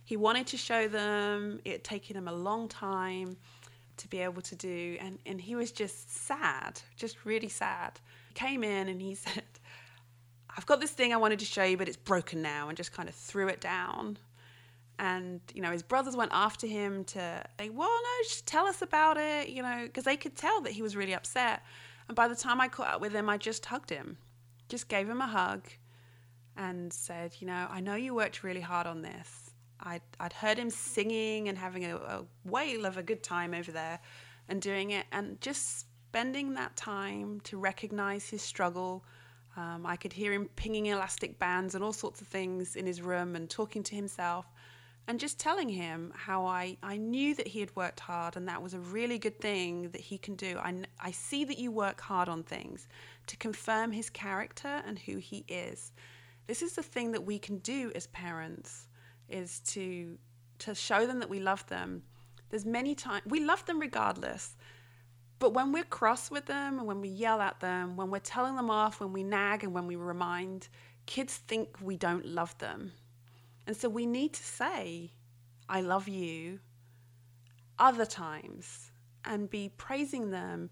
He 0.06 0.16
wanted 0.16 0.46
to 0.46 0.56
show 0.56 0.86
them. 0.86 1.60
It 1.64 1.72
had 1.72 1.84
taken 1.84 2.16
him 2.16 2.28
a 2.28 2.32
long 2.32 2.68
time 2.68 3.36
to 3.96 4.08
be 4.08 4.20
able 4.20 4.40
to 4.42 4.54
do, 4.54 4.96
and, 5.00 5.18
and 5.26 5.40
he 5.40 5.56
was 5.56 5.72
just 5.72 6.26
sad, 6.26 6.80
just 6.96 7.24
really 7.24 7.48
sad. 7.48 7.98
He 8.28 8.34
came 8.34 8.62
in 8.62 8.88
and 8.88 9.02
he 9.02 9.14
said, 9.26 9.42
I've 10.56 10.64
got 10.64 10.80
this 10.80 10.92
thing 10.92 11.12
I 11.12 11.16
wanted 11.16 11.40
to 11.40 11.44
show 11.44 11.64
you, 11.64 11.76
but 11.76 11.88
it's 11.88 11.96
broken 11.96 12.40
now, 12.40 12.68
and 12.68 12.76
just 12.76 12.92
kind 12.92 13.08
of 13.08 13.16
threw 13.16 13.48
it 13.48 13.60
down. 13.60 14.16
And, 15.00 15.40
you 15.52 15.60
know, 15.60 15.72
his 15.72 15.82
brothers 15.82 16.14
went 16.14 16.30
after 16.32 16.68
him 16.68 17.02
to 17.06 17.44
say, 17.58 17.68
well, 17.68 17.88
no, 17.88 18.24
just 18.24 18.46
tell 18.46 18.66
us 18.66 18.82
about 18.82 19.16
it, 19.16 19.48
you 19.48 19.60
know, 19.60 19.82
because 19.82 20.04
they 20.04 20.16
could 20.16 20.36
tell 20.36 20.60
that 20.62 20.72
he 20.72 20.82
was 20.82 20.94
really 20.94 21.14
upset. 21.14 21.64
And 22.06 22.14
by 22.14 22.28
the 22.28 22.36
time 22.36 22.60
I 22.60 22.68
caught 22.68 22.94
up 22.94 23.00
with 23.00 23.12
him, 23.12 23.28
I 23.28 23.38
just 23.38 23.66
hugged 23.66 23.90
him, 23.90 24.18
just 24.68 24.88
gave 24.88 25.08
him 25.08 25.20
a 25.20 25.26
hug 25.26 25.64
and 26.56 26.92
said, 26.92 27.34
you 27.40 27.48
know, 27.48 27.66
I 27.68 27.80
know 27.80 27.96
you 27.96 28.14
worked 28.14 28.44
really 28.44 28.60
hard 28.60 28.86
on 28.86 29.02
this. 29.02 29.45
I'd, 29.80 30.02
I'd 30.18 30.32
heard 30.32 30.58
him 30.58 30.70
singing 30.70 31.48
and 31.48 31.56
having 31.58 31.84
a, 31.84 31.96
a 31.96 32.24
whale 32.44 32.86
of 32.86 32.96
a 32.96 33.02
good 33.02 33.22
time 33.22 33.54
over 33.54 33.72
there 33.72 34.00
and 34.48 34.60
doing 34.60 34.90
it 34.90 35.06
and 35.12 35.40
just 35.40 35.86
spending 36.08 36.54
that 36.54 36.76
time 36.76 37.40
to 37.40 37.58
recognize 37.58 38.28
his 38.28 38.42
struggle. 38.42 39.04
Um, 39.56 39.84
I 39.86 39.96
could 39.96 40.12
hear 40.12 40.32
him 40.32 40.48
pinging 40.56 40.86
elastic 40.86 41.38
bands 41.38 41.74
and 41.74 41.82
all 41.82 41.92
sorts 41.92 42.20
of 42.20 42.26
things 42.26 42.76
in 42.76 42.86
his 42.86 43.02
room 43.02 43.36
and 43.36 43.48
talking 43.48 43.82
to 43.84 43.94
himself 43.94 44.46
and 45.08 45.20
just 45.20 45.38
telling 45.38 45.68
him 45.68 46.12
how 46.16 46.46
I, 46.46 46.76
I 46.82 46.96
knew 46.96 47.34
that 47.36 47.46
he 47.46 47.60
had 47.60 47.74
worked 47.76 48.00
hard 48.00 48.36
and 48.36 48.48
that 48.48 48.62
was 48.62 48.74
a 48.74 48.80
really 48.80 49.18
good 49.18 49.40
thing 49.40 49.90
that 49.90 50.00
he 50.00 50.18
can 50.18 50.34
do. 50.34 50.58
I, 50.58 50.74
I 51.00 51.10
see 51.12 51.44
that 51.44 51.58
you 51.58 51.70
work 51.70 52.00
hard 52.00 52.28
on 52.28 52.42
things 52.42 52.88
to 53.28 53.36
confirm 53.36 53.92
his 53.92 54.10
character 54.10 54.82
and 54.86 54.98
who 54.98 55.18
he 55.18 55.44
is. 55.48 55.92
This 56.46 56.62
is 56.62 56.74
the 56.74 56.82
thing 56.82 57.12
that 57.12 57.24
we 57.24 57.38
can 57.38 57.58
do 57.58 57.92
as 57.94 58.08
parents 58.08 58.88
is 59.28 59.60
to 59.60 60.18
to 60.58 60.74
show 60.74 61.06
them 61.06 61.20
that 61.20 61.28
we 61.28 61.38
love 61.38 61.66
them. 61.66 62.02
There's 62.48 62.64
many 62.64 62.94
times 62.94 63.22
we 63.26 63.44
love 63.44 63.64
them 63.66 63.78
regardless. 63.78 64.56
But 65.38 65.52
when 65.52 65.70
we're 65.70 65.84
cross 65.84 66.30
with 66.30 66.46
them 66.46 66.78
and 66.78 66.86
when 66.86 67.02
we 67.02 67.08
yell 67.08 67.42
at 67.42 67.60
them, 67.60 67.94
when 67.96 68.10
we're 68.10 68.20
telling 68.20 68.56
them 68.56 68.70
off, 68.70 69.00
when 69.00 69.12
we 69.12 69.22
nag 69.22 69.64
and 69.64 69.74
when 69.74 69.86
we 69.86 69.94
remind, 69.94 70.68
kids 71.04 71.36
think 71.36 71.76
we 71.82 71.98
don't 71.98 72.24
love 72.24 72.56
them 72.56 72.92
and 73.66 73.76
so 73.76 73.88
we 73.88 74.06
need 74.06 74.32
to 74.34 74.42
say, 74.44 75.10
I 75.68 75.80
love 75.80 76.08
you 76.08 76.60
other 77.78 78.06
times 78.06 78.92
and 79.24 79.50
be 79.50 79.72
praising 79.76 80.30
them 80.30 80.70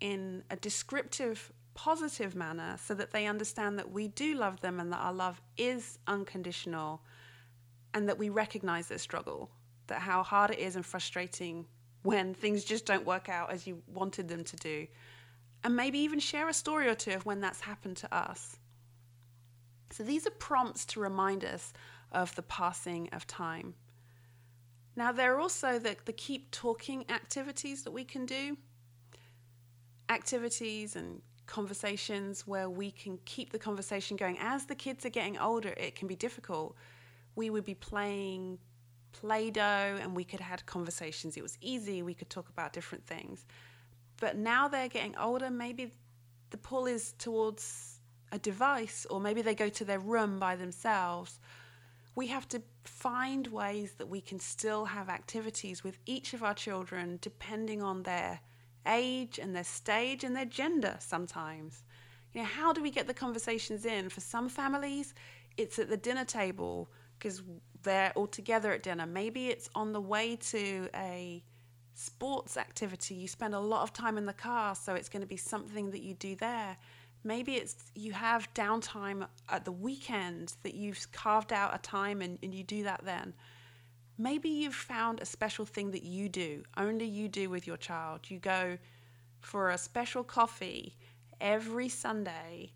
in 0.00 0.42
a 0.50 0.56
descriptive, 0.56 1.52
positive 1.74 2.34
manner 2.34 2.76
so 2.82 2.94
that 2.94 3.12
they 3.12 3.26
understand 3.26 3.78
that 3.78 3.92
we 3.92 4.08
do 4.08 4.34
love 4.34 4.60
them 4.60 4.80
and 4.80 4.92
that 4.92 4.98
our 4.98 5.12
love 5.12 5.40
is 5.56 5.98
unconditional 6.08 7.02
and 7.94 8.08
that 8.08 8.18
we 8.18 8.28
recognize 8.28 8.88
their 8.88 8.98
struggle, 8.98 9.50
that 9.86 10.00
how 10.00 10.22
hard 10.22 10.50
it 10.50 10.58
is 10.58 10.76
and 10.76 10.84
frustrating 10.84 11.66
when 12.02 12.34
things 12.34 12.64
just 12.64 12.86
don't 12.86 13.06
work 13.06 13.28
out 13.28 13.52
as 13.52 13.66
you 13.66 13.82
wanted 13.86 14.28
them 14.28 14.44
to 14.44 14.56
do. 14.56 14.86
And 15.64 15.76
maybe 15.76 15.98
even 15.98 16.18
share 16.18 16.48
a 16.48 16.54
story 16.54 16.88
or 16.88 16.94
two 16.94 17.12
of 17.12 17.24
when 17.24 17.40
that's 17.40 17.60
happened 17.60 17.96
to 17.98 18.14
us. 18.14 18.56
So 19.90 20.02
these 20.02 20.26
are 20.26 20.30
prompts 20.30 20.84
to 20.86 21.00
remind 21.00 21.44
us 21.44 21.72
of 22.10 22.34
the 22.34 22.42
passing 22.42 23.08
of 23.12 23.26
time. 23.26 23.74
Now, 24.96 25.12
there 25.12 25.34
are 25.34 25.40
also 25.40 25.78
the, 25.78 25.96
the 26.04 26.12
keep 26.12 26.50
talking 26.50 27.04
activities 27.10 27.84
that 27.84 27.92
we 27.92 28.04
can 28.04 28.26
do, 28.26 28.56
activities 30.08 30.96
and 30.96 31.22
conversations 31.46 32.46
where 32.46 32.68
we 32.68 32.90
can 32.90 33.18
keep 33.24 33.52
the 33.52 33.58
conversation 33.58 34.16
going. 34.16 34.38
As 34.38 34.66
the 34.66 34.74
kids 34.74 35.04
are 35.06 35.10
getting 35.10 35.38
older, 35.38 35.74
it 35.76 35.94
can 35.94 36.08
be 36.08 36.16
difficult. 36.16 36.76
We 37.34 37.50
would 37.50 37.64
be 37.64 37.74
playing 37.74 38.58
Play 39.12 39.50
Doh 39.50 39.60
and 40.00 40.14
we 40.16 40.24
could 40.24 40.40
have 40.40 40.64
conversations. 40.66 41.36
It 41.36 41.42
was 41.42 41.58
easy, 41.60 42.02
we 42.02 42.14
could 42.14 42.30
talk 42.30 42.48
about 42.48 42.72
different 42.72 43.06
things. 43.06 43.46
But 44.20 44.36
now 44.36 44.68
they're 44.68 44.88
getting 44.88 45.16
older, 45.16 45.50
maybe 45.50 45.92
the 46.50 46.58
pull 46.58 46.86
is 46.86 47.14
towards 47.18 48.00
a 48.30 48.38
device, 48.38 49.06
or 49.10 49.20
maybe 49.20 49.42
they 49.42 49.54
go 49.54 49.68
to 49.68 49.84
their 49.84 49.98
room 49.98 50.38
by 50.38 50.56
themselves 50.56 51.38
we 52.14 52.26
have 52.26 52.46
to 52.48 52.62
find 52.84 53.46
ways 53.46 53.92
that 53.98 54.08
we 54.08 54.20
can 54.20 54.38
still 54.38 54.84
have 54.84 55.08
activities 55.08 55.82
with 55.82 55.98
each 56.06 56.34
of 56.34 56.42
our 56.42 56.54
children 56.54 57.18
depending 57.22 57.82
on 57.82 58.02
their 58.02 58.40
age 58.86 59.38
and 59.38 59.54
their 59.54 59.64
stage 59.64 60.24
and 60.24 60.36
their 60.36 60.44
gender 60.44 60.96
sometimes. 60.98 61.82
You 62.34 62.42
know, 62.42 62.46
how 62.46 62.72
do 62.72 62.82
we 62.82 62.90
get 62.90 63.06
the 63.06 63.14
conversations 63.14 63.86
in? 63.86 64.08
For 64.08 64.20
some 64.20 64.48
families, 64.48 65.14
it's 65.56 65.78
at 65.78 65.88
the 65.88 65.96
dinner 65.96 66.24
table 66.24 66.90
because 67.22 67.42
they're 67.84 68.12
all 68.16 68.26
together 68.26 68.72
at 68.72 68.82
dinner. 68.82 69.06
Maybe 69.06 69.48
it's 69.48 69.70
on 69.74 69.92
the 69.92 70.00
way 70.00 70.36
to 70.36 70.88
a 70.94 71.42
sports 71.94 72.56
activity. 72.56 73.14
You 73.14 73.28
spend 73.28 73.54
a 73.54 73.60
lot 73.60 73.82
of 73.82 73.92
time 73.92 74.18
in 74.18 74.26
the 74.26 74.32
car, 74.32 74.74
so 74.74 74.94
it's 74.94 75.08
going 75.08 75.22
to 75.22 75.28
be 75.28 75.36
something 75.36 75.90
that 75.92 76.02
you 76.02 76.14
do 76.14 76.34
there. 76.34 76.76
Maybe 77.24 77.54
it's 77.54 77.76
you 77.94 78.12
have 78.12 78.52
downtime 78.54 79.26
at 79.48 79.64
the 79.64 79.70
weekend 79.70 80.54
that 80.64 80.74
you've 80.74 81.10
carved 81.12 81.52
out 81.52 81.72
a 81.74 81.78
time 81.78 82.20
and, 82.20 82.38
and 82.42 82.52
you 82.52 82.64
do 82.64 82.82
that 82.82 83.04
then. 83.04 83.34
Maybe 84.18 84.48
you've 84.48 84.74
found 84.74 85.20
a 85.20 85.24
special 85.24 85.64
thing 85.64 85.92
that 85.92 86.02
you 86.02 86.28
do, 86.28 86.64
only 86.76 87.06
you 87.06 87.28
do 87.28 87.48
with 87.48 87.66
your 87.66 87.76
child. 87.76 88.20
You 88.28 88.40
go 88.40 88.78
for 89.40 89.70
a 89.70 89.78
special 89.78 90.24
coffee 90.24 90.96
every 91.40 91.88
Sunday 91.88 92.72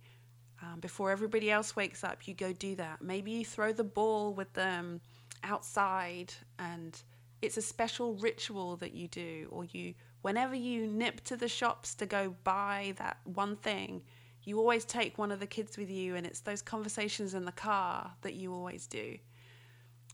um, 0.66 0.80
before 0.80 1.11
everybody 1.11 1.50
else 1.50 1.76
wakes 1.76 2.02
up. 2.04 2.26
You 2.26 2.35
go 2.35 2.52
do 2.52 2.75
that. 2.76 3.02
Maybe 3.02 3.30
you 3.30 3.44
throw 3.44 3.73
the 3.73 3.85
ball 3.85 4.35
with 4.35 4.52
them 4.54 5.00
outside 5.44 6.32
and 6.58 7.00
it's 7.42 7.56
a 7.56 7.62
special 7.62 8.14
ritual 8.14 8.76
that 8.76 8.94
you 8.94 9.08
do, 9.08 9.49
or 9.50 9.64
you, 9.64 9.94
whenever 10.23 10.54
you 10.54 10.87
nip 10.87 11.23
to 11.25 11.37
the 11.37 11.49
shops 11.49 11.94
to 11.96 12.06
go 12.06 12.35
buy 12.44 12.94
that 12.99 13.18
one 13.25 13.56
thing, 13.56 14.02
you 14.42 14.58
always 14.58 14.85
take 14.85 15.18
one 15.18 15.30
of 15.32 15.40
the 15.40 15.46
kids 15.46 15.76
with 15.76 15.90
you, 15.90 16.14
and 16.14 16.25
it's 16.26 16.40
those 16.40 16.62
conversations 16.62 17.35
in 17.35 17.44
the 17.44 17.52
car 17.52 18.12
that 18.23 18.35
you 18.35 18.54
always 18.54 18.87
do. 18.87 19.18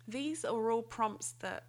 These 0.08 0.44
are 0.44 0.70
all 0.70 0.82
prompts 0.82 1.32
that 1.40 1.64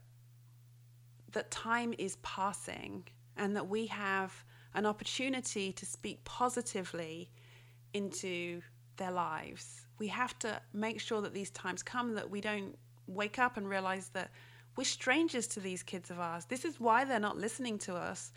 that 1.34 1.52
time 1.52 1.94
is 1.98 2.16
passing 2.18 3.04
and 3.38 3.56
that 3.56 3.68
we 3.68 3.88
have 3.88 4.46
an 4.76 4.86
opportunity 4.86 5.72
to 5.74 5.86
speak 5.86 6.24
positively 6.24 7.30
into 7.94 8.62
their 8.98 9.12
lives. 9.12 9.86
We 10.00 10.08
have 10.08 10.38
to 10.40 10.62
make 10.74 11.00
sure 11.00 11.22
that 11.22 11.34
these 11.34 11.50
times 11.52 11.84
come 11.84 12.16
that 12.16 12.30
we 12.30 12.42
don't 12.42 12.78
wake 13.08 13.40
up 13.40 13.58
and 13.58 13.68
realize 13.68 14.10
that 14.10 14.32
we're 14.76 14.84
strangers 14.86 15.48
to 15.48 15.60
these 15.60 15.84
kids 15.84 16.10
of 16.10 16.20
ours. 16.20 16.46
This 16.46 16.66
is 16.66 16.80
why 16.80 17.06
they're 17.06 17.20
not 17.20 17.38
listening 17.38 17.78
to 17.80 17.96
us. 17.96 18.32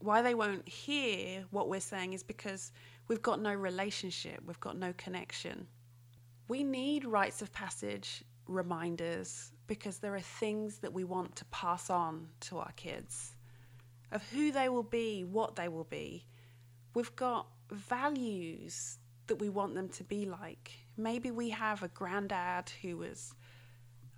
Why 0.00 0.20
they 0.20 0.34
won't 0.34 0.68
hear 0.68 1.44
what 1.50 1.68
we're 1.68 1.80
saying 1.80 2.12
is 2.12 2.22
because 2.22 2.72
We've 3.08 3.22
got 3.22 3.40
no 3.40 3.54
relationship, 3.54 4.40
we've 4.44 4.60
got 4.60 4.76
no 4.76 4.92
connection. 4.96 5.68
We 6.48 6.64
need 6.64 7.04
rites 7.04 7.40
of 7.40 7.52
passage 7.52 8.24
reminders 8.48 9.52
because 9.66 9.98
there 9.98 10.14
are 10.14 10.20
things 10.20 10.78
that 10.78 10.92
we 10.92 11.04
want 11.04 11.36
to 11.36 11.44
pass 11.46 11.88
on 11.90 12.28
to 12.40 12.58
our 12.58 12.72
kids. 12.76 13.32
of 14.12 14.22
who 14.30 14.52
they 14.52 14.68
will 14.68 14.84
be, 14.84 15.24
what 15.24 15.56
they 15.56 15.66
will 15.66 15.84
be. 15.84 16.24
We've 16.94 17.14
got 17.16 17.48
values 17.72 18.98
that 19.26 19.36
we 19.36 19.48
want 19.48 19.74
them 19.74 19.88
to 19.90 20.04
be 20.04 20.26
like. 20.26 20.72
Maybe 20.96 21.30
we 21.30 21.50
have 21.50 21.82
a 21.82 21.88
granddad 21.88 22.70
who 22.82 22.98
was 22.98 23.34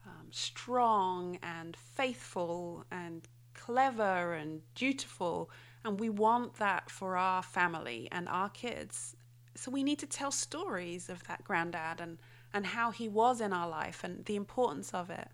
um, 0.07 0.29
strong 0.31 1.39
and 1.43 1.77
faithful 1.77 2.85
and 2.91 3.27
clever 3.55 4.35
and 4.35 4.63
dutiful, 4.75 5.51
and 5.85 5.99
we 5.99 6.09
want 6.09 6.55
that 6.55 6.91
for 6.91 7.17
our 7.17 7.43
family 7.43 8.09
and 8.13 8.29
our 8.29 8.49
kids. 8.51 9.17
So 9.55 9.71
we 9.71 9.83
need 9.83 9.99
to 9.99 10.07
tell 10.07 10.31
stories 10.31 11.09
of 11.09 11.25
that 11.25 11.43
granddad 11.43 12.01
and, 12.01 12.19
and 12.55 12.65
how 12.65 12.91
he 12.91 13.09
was 13.09 13.41
in 13.41 13.53
our 13.53 13.69
life 13.69 14.05
and 14.05 14.25
the 14.25 14.37
importance 14.37 14.95
of 14.95 15.11
it. 15.11 15.29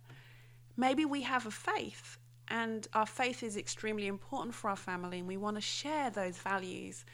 Maybe 0.76 1.04
we 1.04 1.23
have 1.23 1.47
a 1.47 1.50
faith 1.50 2.19
and 2.49 2.87
our 2.95 3.07
faith 3.07 3.43
is 3.43 3.57
extremely 3.57 4.07
important 4.07 4.54
for 4.54 4.71
our 4.71 4.76
family 4.76 5.19
and 5.19 5.28
we 5.28 5.37
want 5.37 5.57
to 5.57 5.61
share 5.61 6.11
those 6.11 6.38
values. 6.38 7.04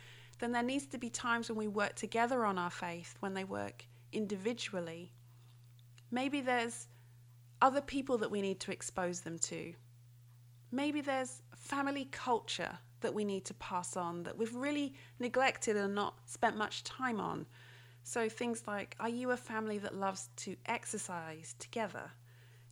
Then 0.41 0.53
there 0.53 0.63
needs 0.63 0.87
to 0.87 0.99
be 0.99 1.11
times 1.11 1.49
when 1.49 1.59
we 1.59 1.69
work 1.69 1.95
together 1.95 2.47
on 2.47 2.59
our 2.59 2.71
faith, 2.71 3.15
when 3.21 3.35
they 3.35 3.45
work 3.45 3.85
individually. 4.11 5.13
Maybe 6.11 6.41
there's 6.41 6.89
other 7.61 7.83
people 7.83 8.17
that 8.19 8.31
we 8.31 8.41
need 8.41 8.59
to 8.61 8.73
expose 8.73 9.21
them 9.21 9.39
to. 9.39 9.75
Maybe 10.73 11.03
there's 11.03 11.43
family 11.55 12.09
culture 12.11 12.79
that 13.01 13.13
we 13.13 13.25
need 13.25 13.45
to 13.47 13.55
pass 13.55 13.97
on 13.97 14.23
that 14.23 14.37
we've 14.37 14.55
really 14.55 14.95
neglected 15.19 15.77
and 15.77 15.95
not 15.95 16.15
spent 16.25 16.57
much 16.57 16.85
time 16.85 17.21
on. 17.21 17.47
So 18.03 18.29
things 18.31 18.63
like 18.67 18.97
are 18.99 19.09
you 19.11 19.33
a 19.33 19.37
family 19.37 19.79
that 19.79 19.95
loves 19.95 20.31
to 20.37 20.57
exercise 20.67 21.55
together? 21.59 22.11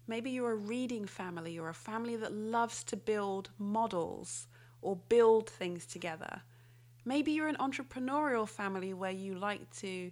Maybe 0.07 0.31
you're 0.31 0.53
a 0.53 0.57
reading 0.57 1.05
family 1.07 1.59
or 1.59 1.69
a 1.69 1.75
family 1.75 2.17
that 2.17 2.33
loves 2.33 2.83
to 2.85 2.97
build 2.97 3.51
models 3.59 4.47
or 4.81 4.97
build 4.97 5.51
things 5.51 5.85
together. 5.85 6.41
Maybe 7.09 7.33
you're 7.33 7.49
an 7.49 7.57
entrepreneurial 7.57 8.47
family 8.47 8.93
where 8.93 9.11
you 9.11 9.35
like 9.35 9.65
to 9.79 10.11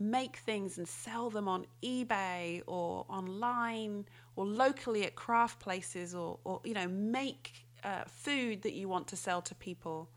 make 0.00 0.38
things 0.38 0.78
and 0.78 0.88
sell 0.88 1.28
them 1.28 1.46
on 1.46 1.66
eBay 1.82 2.62
or 2.66 3.04
online 3.10 4.06
or 4.34 4.46
locally 4.46 5.04
at 5.04 5.14
craft 5.14 5.60
places 5.60 6.14
or, 6.14 6.38
or 6.44 6.62
you 6.64 6.72
know, 6.72 6.88
make 6.88 7.66
uh, 7.84 8.04
food 8.06 8.62
that 8.62 8.72
you 8.72 8.88
want 8.88 9.08
to 9.08 9.14
sell 9.14 9.42
to 9.42 9.54
people. 9.56 10.08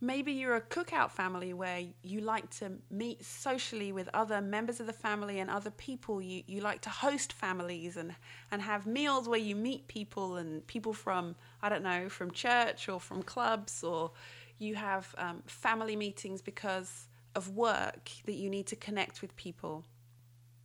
Maybe 0.00 0.32
you're 0.32 0.56
a 0.56 0.60
cookout 0.60 1.12
family 1.12 1.52
where 1.52 1.84
you 2.02 2.20
like 2.20 2.50
to 2.58 2.72
meet 2.90 3.24
socially 3.24 3.92
with 3.92 4.08
other 4.12 4.40
members 4.40 4.80
of 4.80 4.88
the 4.88 4.92
family 4.92 5.38
and 5.38 5.48
other 5.48 5.70
people. 5.70 6.20
You, 6.20 6.42
you 6.48 6.62
like 6.62 6.80
to 6.80 6.90
host 6.90 7.32
families 7.32 7.96
and, 7.96 8.16
and 8.50 8.60
have 8.60 8.86
meals 8.88 9.28
where 9.28 9.38
you 9.38 9.54
meet 9.54 9.86
people 9.86 10.36
and 10.36 10.66
people 10.66 10.94
from, 10.94 11.36
I 11.62 11.68
don't 11.68 11.84
know, 11.84 12.08
from 12.08 12.32
church 12.32 12.88
or 12.88 12.98
from 12.98 13.22
clubs, 13.22 13.84
or 13.84 14.10
you 14.60 14.74
have 14.76 15.14
um, 15.18 15.42
family 15.46 15.96
meetings 15.96 16.42
because 16.42 17.08
of 17.34 17.48
work 17.56 18.10
that 18.26 18.34
you 18.34 18.50
need 18.50 18.66
to 18.66 18.76
connect 18.76 19.22
with 19.22 19.34
people. 19.34 19.84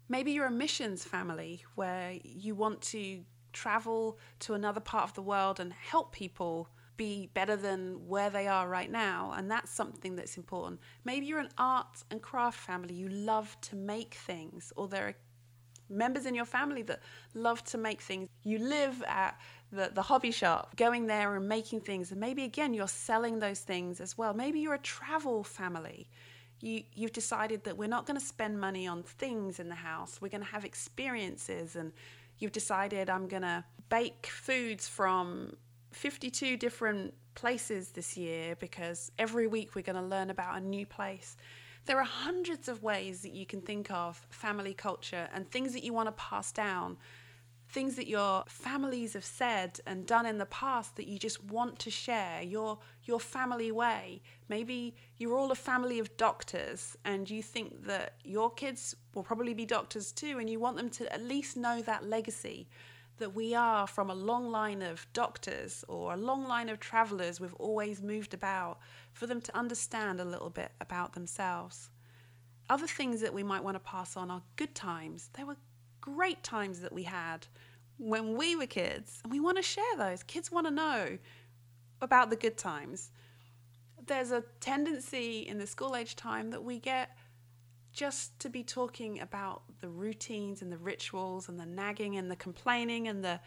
Maybe 0.10 0.34
you're 0.34 0.48
a 0.48 0.52
missions 0.52 1.04
family 1.04 1.64
where 1.76 2.14
you 2.24 2.54
want 2.54 2.82
to 2.94 3.24
travel 3.54 4.20
to 4.42 4.54
another 4.54 4.82
part 4.82 5.06
of 5.06 5.14
the 5.14 5.22
world 5.22 5.60
and 5.60 5.72
help 5.74 6.12
people 6.12 6.70
be 6.98 7.30
better 7.34 7.56
than 7.56 8.08
where 8.08 8.30
they 8.30 8.48
are 8.48 8.68
right 8.68 8.92
now. 8.92 9.34
And 9.36 9.50
that's 9.50 9.72
something 9.72 10.16
that's 10.16 10.38
important. 10.38 10.82
Maybe 11.06 11.26
you're 11.26 11.40
an 11.40 11.50
art 11.58 12.04
and 12.12 12.22
craft 12.22 12.60
family, 12.60 12.94
you 12.94 13.08
love 13.10 13.56
to 13.62 13.76
make 13.76 14.14
things, 14.14 14.72
or 14.76 14.88
there 14.88 15.08
are 15.08 15.16
members 15.90 16.26
in 16.26 16.36
your 16.36 16.46
family 16.46 16.82
that 16.84 17.02
love 17.34 17.64
to 17.66 17.78
make 17.78 18.02
things. 18.02 18.28
You 18.44 18.60
live 18.60 19.04
at 19.08 19.40
the, 19.76 19.92
the 19.94 20.02
hobby 20.02 20.32
shop, 20.32 20.76
going 20.76 21.08
there 21.08 21.36
and 21.36 21.48
making 21.48 21.82
things. 21.82 22.12
And 22.12 22.20
maybe 22.20 22.44
again, 22.44 22.74
you're 22.74 22.88
selling 22.88 23.40
those 23.40 23.60
things 23.60 24.02
as 24.02 24.18
well. 24.18 24.34
Maybe 24.34 24.60
you're 24.60 24.74
a 24.74 24.80
travel 24.80 25.44
family 25.44 26.08
you, 26.62 26.84
you've 26.94 27.14
decided 27.14 27.64
that 27.66 27.78
we're 27.78 27.88
not 27.88 28.06
going 28.06 28.20
to 28.20 28.26
spend 28.26 28.60
money 28.60 28.88
on 28.88 29.04
things 29.04 29.60
in 29.60 29.70
the 29.70 29.76
house. 29.76 30.20
We're 30.22 30.30
going 30.30 30.44
to 30.44 30.50
have 30.50 30.66
experiences, 30.66 31.76
and 31.76 31.92
you've 32.40 32.52
decided 32.52 33.10
I'm 33.10 33.28
going 33.28 33.44
to 33.44 33.64
bake 33.90 34.28
foods 34.28 34.88
from 34.88 35.56
52 35.92 36.58
different 36.58 37.14
places 37.36 37.90
this 37.90 38.18
year 38.18 38.56
because 38.56 39.12
every 39.20 39.48
week 39.48 39.76
we're 39.76 39.82
going 39.82 40.02
to 40.02 40.02
learn 40.02 40.30
about 40.30 40.58
a 40.58 40.60
new 40.60 40.86
place. 40.86 41.36
There 41.86 42.00
are 42.00 42.06
hundreds 42.06 42.68
of 42.68 42.82
ways 42.82 43.22
that 43.22 43.34
you 43.34 43.46
can 43.46 43.62
think 43.62 43.92
of 43.92 44.26
family 44.30 44.74
culture 44.74 45.28
and 45.34 45.50
things 45.50 45.74
that 45.74 45.84
you 45.84 45.94
want 45.94 46.08
to 46.08 46.14
pass 46.14 46.52
down 46.52 46.98
things 47.76 47.98
that 47.98 48.08
your 48.08 48.46
families 48.48 49.12
have 49.12 49.26
said 49.26 49.82
and 49.86 50.08
done 50.08 50.26
in 50.26 50.38
the 50.38 50.46
past 50.46 50.96
that 50.96 51.08
you 51.08 51.20
just 51.20 51.44
want 51.44 51.78
to 51.78 51.92
share 51.92 52.42
your 52.42 52.80
your 53.04 53.20
family 53.20 53.70
way. 53.70 54.22
Maybe 54.48 54.96
you're 55.18 55.38
all 55.38 55.52
a 55.52 55.56
family 55.56 56.00
of 56.00 56.16
doctors 56.16 56.96
and 57.04 57.30
you 57.30 57.44
think 57.44 57.86
that 57.86 58.14
your 58.24 58.50
kids 58.50 58.96
will 59.14 59.24
probably 59.24 59.54
be 59.54 59.66
doctors 59.66 60.14
too 60.14 60.38
and 60.40 60.50
you 60.50 60.58
want 60.58 60.78
them 60.78 60.90
to 60.92 61.14
at 61.14 61.22
least 61.22 61.58
know 61.58 61.82
that 61.82 62.06
legacy 62.06 62.70
that 63.18 63.36
we 63.36 63.54
are 63.54 63.86
from 63.88 64.10
a 64.10 64.16
long 64.16 64.50
line 64.50 64.82
of 64.82 65.06
doctors 65.12 65.84
or 65.90 66.14
a 66.14 66.18
long 66.18 66.48
line 66.48 66.70
of 66.70 66.80
travelers. 66.80 67.42
We've 67.42 67.54
always 67.56 68.02
moved 68.02 68.34
about 68.34 68.80
for 69.12 69.28
them 69.28 69.42
to 69.42 69.58
understand 69.58 70.22
a 70.22 70.32
little 70.34 70.50
bit 70.50 70.72
about 70.80 71.12
themselves. 71.12 71.90
Other 72.70 72.88
things 72.88 73.20
that 73.20 73.34
we 73.34 73.44
might 73.44 73.66
want 73.66 73.76
to 73.76 73.92
pass 73.92 74.16
on 74.16 74.32
are 74.32 74.44
good 74.56 74.76
times. 74.76 75.30
There 75.34 75.46
were 75.46 75.58
great 76.06 76.44
times 76.44 76.80
that 76.80 76.94
we 76.94 77.04
had 77.04 77.48
when 77.98 78.36
we 78.38 78.56
were 78.56 78.66
kids, 78.66 79.20
and 79.24 79.32
we 79.32 79.40
want 79.40 79.58
to 79.58 79.64
share 79.64 79.84
those. 79.98 80.24
Kids 80.24 80.52
want 80.52 80.68
to 80.68 80.72
know 80.72 81.18
about 82.02 82.30
the 82.30 82.36
good 82.36 82.58
times. 82.58 83.12
There's 84.06 84.32
a 84.32 84.44
tendency 84.60 85.48
in 85.48 85.58
the 85.58 85.68
school 85.68 85.96
age 85.96 86.16
time 86.16 86.52
that 86.52 86.64
we 86.64 86.80
get 86.80 87.18
just 87.96 88.38
to 88.42 88.50
be 88.50 88.62
talking 88.62 89.22
about 89.22 89.62
the 89.80 89.88
routines 89.88 90.62
and 90.62 90.72
the 90.72 90.78
rituals 90.78 91.48
and 91.48 91.60
the 91.60 91.66
nagging 91.66 92.18
and 92.18 92.30
the 92.30 92.36
complaining 92.36 93.08
and 93.08 93.24
the 93.24 93.40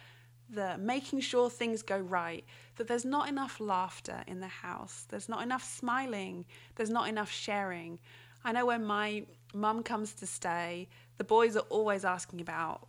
the 0.51 0.79
making 0.79 1.21
sure 1.21 1.51
things 1.51 1.83
go 1.83 1.99
right 1.99 2.43
that 2.77 2.89
there's 2.89 3.05
not 3.05 3.29
enough 3.29 3.61
laughter 3.61 4.25
in 4.27 4.41
the 4.41 4.49
house 4.49 5.05
there's 5.11 5.29
not 5.29 5.43
enough 5.43 5.63
smiling 5.63 6.47
there's 6.77 6.89
not 6.89 7.07
enough 7.07 7.31
sharing 7.31 8.01
i 8.45 8.51
know 8.51 8.65
when 8.65 8.83
my 8.83 9.23
mum 9.53 9.83
comes 9.83 10.15
to 10.15 10.27
stay 10.27 10.89
the 11.19 11.25
boys 11.25 11.55
are 11.55 11.67
always 11.69 12.03
asking 12.03 12.41
about 12.41 12.88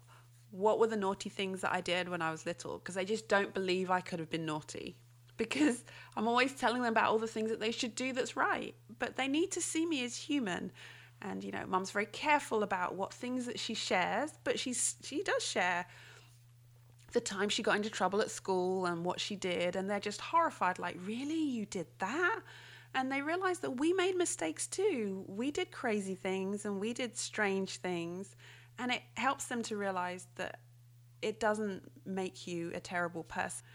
what 0.52 0.80
were 0.80 0.88
the 0.88 0.96
naughty 0.96 1.30
things 1.30 1.62
that 1.62 1.74
I 1.74 1.82
did 1.82 2.10
when 2.10 2.22
I 2.22 2.32
was 2.32 2.46
little? 2.46 2.78
Because 2.80 2.98
I 2.98 3.04
just 3.04 3.28
don't 3.28 3.54
believe 3.54 3.92
I 3.92 4.02
could 4.02 4.20
have 4.20 4.30
been 4.30 4.46
naughty. 4.46 4.96
Because 5.40 5.86
I'm 6.18 6.28
always 6.28 6.52
telling 6.52 6.82
them 6.82 6.92
about 6.92 7.10
all 7.10 7.18
the 7.18 7.26
things 7.26 7.50
that 7.50 7.62
they 7.62 7.72
should 7.72 7.96
do 7.96 8.12
that's 8.12 8.36
right 8.36 8.76
but 9.00 9.16
they 9.16 9.28
need 9.28 9.52
to 9.52 9.62
see 9.62 9.86
me 9.86 10.04
as 10.04 10.16
human. 10.16 10.72
And 11.22 11.44
you 11.44 11.52
know 11.52 11.66
mum's 11.66 11.92
very 11.92 12.06
careful 12.08 12.64
about 12.64 12.96
what 12.96 13.14
things 13.14 13.46
that 13.46 13.60
she 13.60 13.74
shares 13.74 14.32
but 14.44 14.60
she's 14.60 14.96
she 15.02 15.24
does 15.24 15.44
share 15.44 15.86
the 17.12 17.20
time 17.20 17.50
she 17.50 17.64
got 17.64 17.76
into 17.76 17.90
trouble 17.90 18.22
at 18.22 18.30
school 18.30 18.86
and 18.86 19.04
what 19.04 19.20
she 19.20 19.36
did 19.36 19.76
and 19.76 19.90
they're 19.90 20.00
just 20.00 20.22
horrified 20.22 20.78
like 20.78 20.98
really? 21.06 21.42
You 21.42 21.66
did 21.66 21.88
that? 22.00 22.42
And 22.96 23.12
they 23.12 23.22
realize 23.22 23.60
that 23.60 23.72
we 23.72 23.94
made 23.94 24.16
mistakes 24.16 24.68
too. 24.68 25.24
We 25.28 25.52
did 25.52 25.72
crazy 25.72 26.16
things 26.16 26.66
and 26.66 26.80
we 26.80 26.94
did 26.94 27.18
strange 27.18 27.78
things. 27.78 28.36
And 28.80 28.92
it 28.92 29.02
helps 29.15 29.46
them 29.46 29.62
to 29.63 29.78
realize 29.78 30.28
that 30.36 30.60
it 31.22 31.39
doesn't 31.39 31.92
make 32.06 32.48
you 32.48 32.72
a 32.74 32.80
terrible 32.80 33.24
person. 33.24 33.65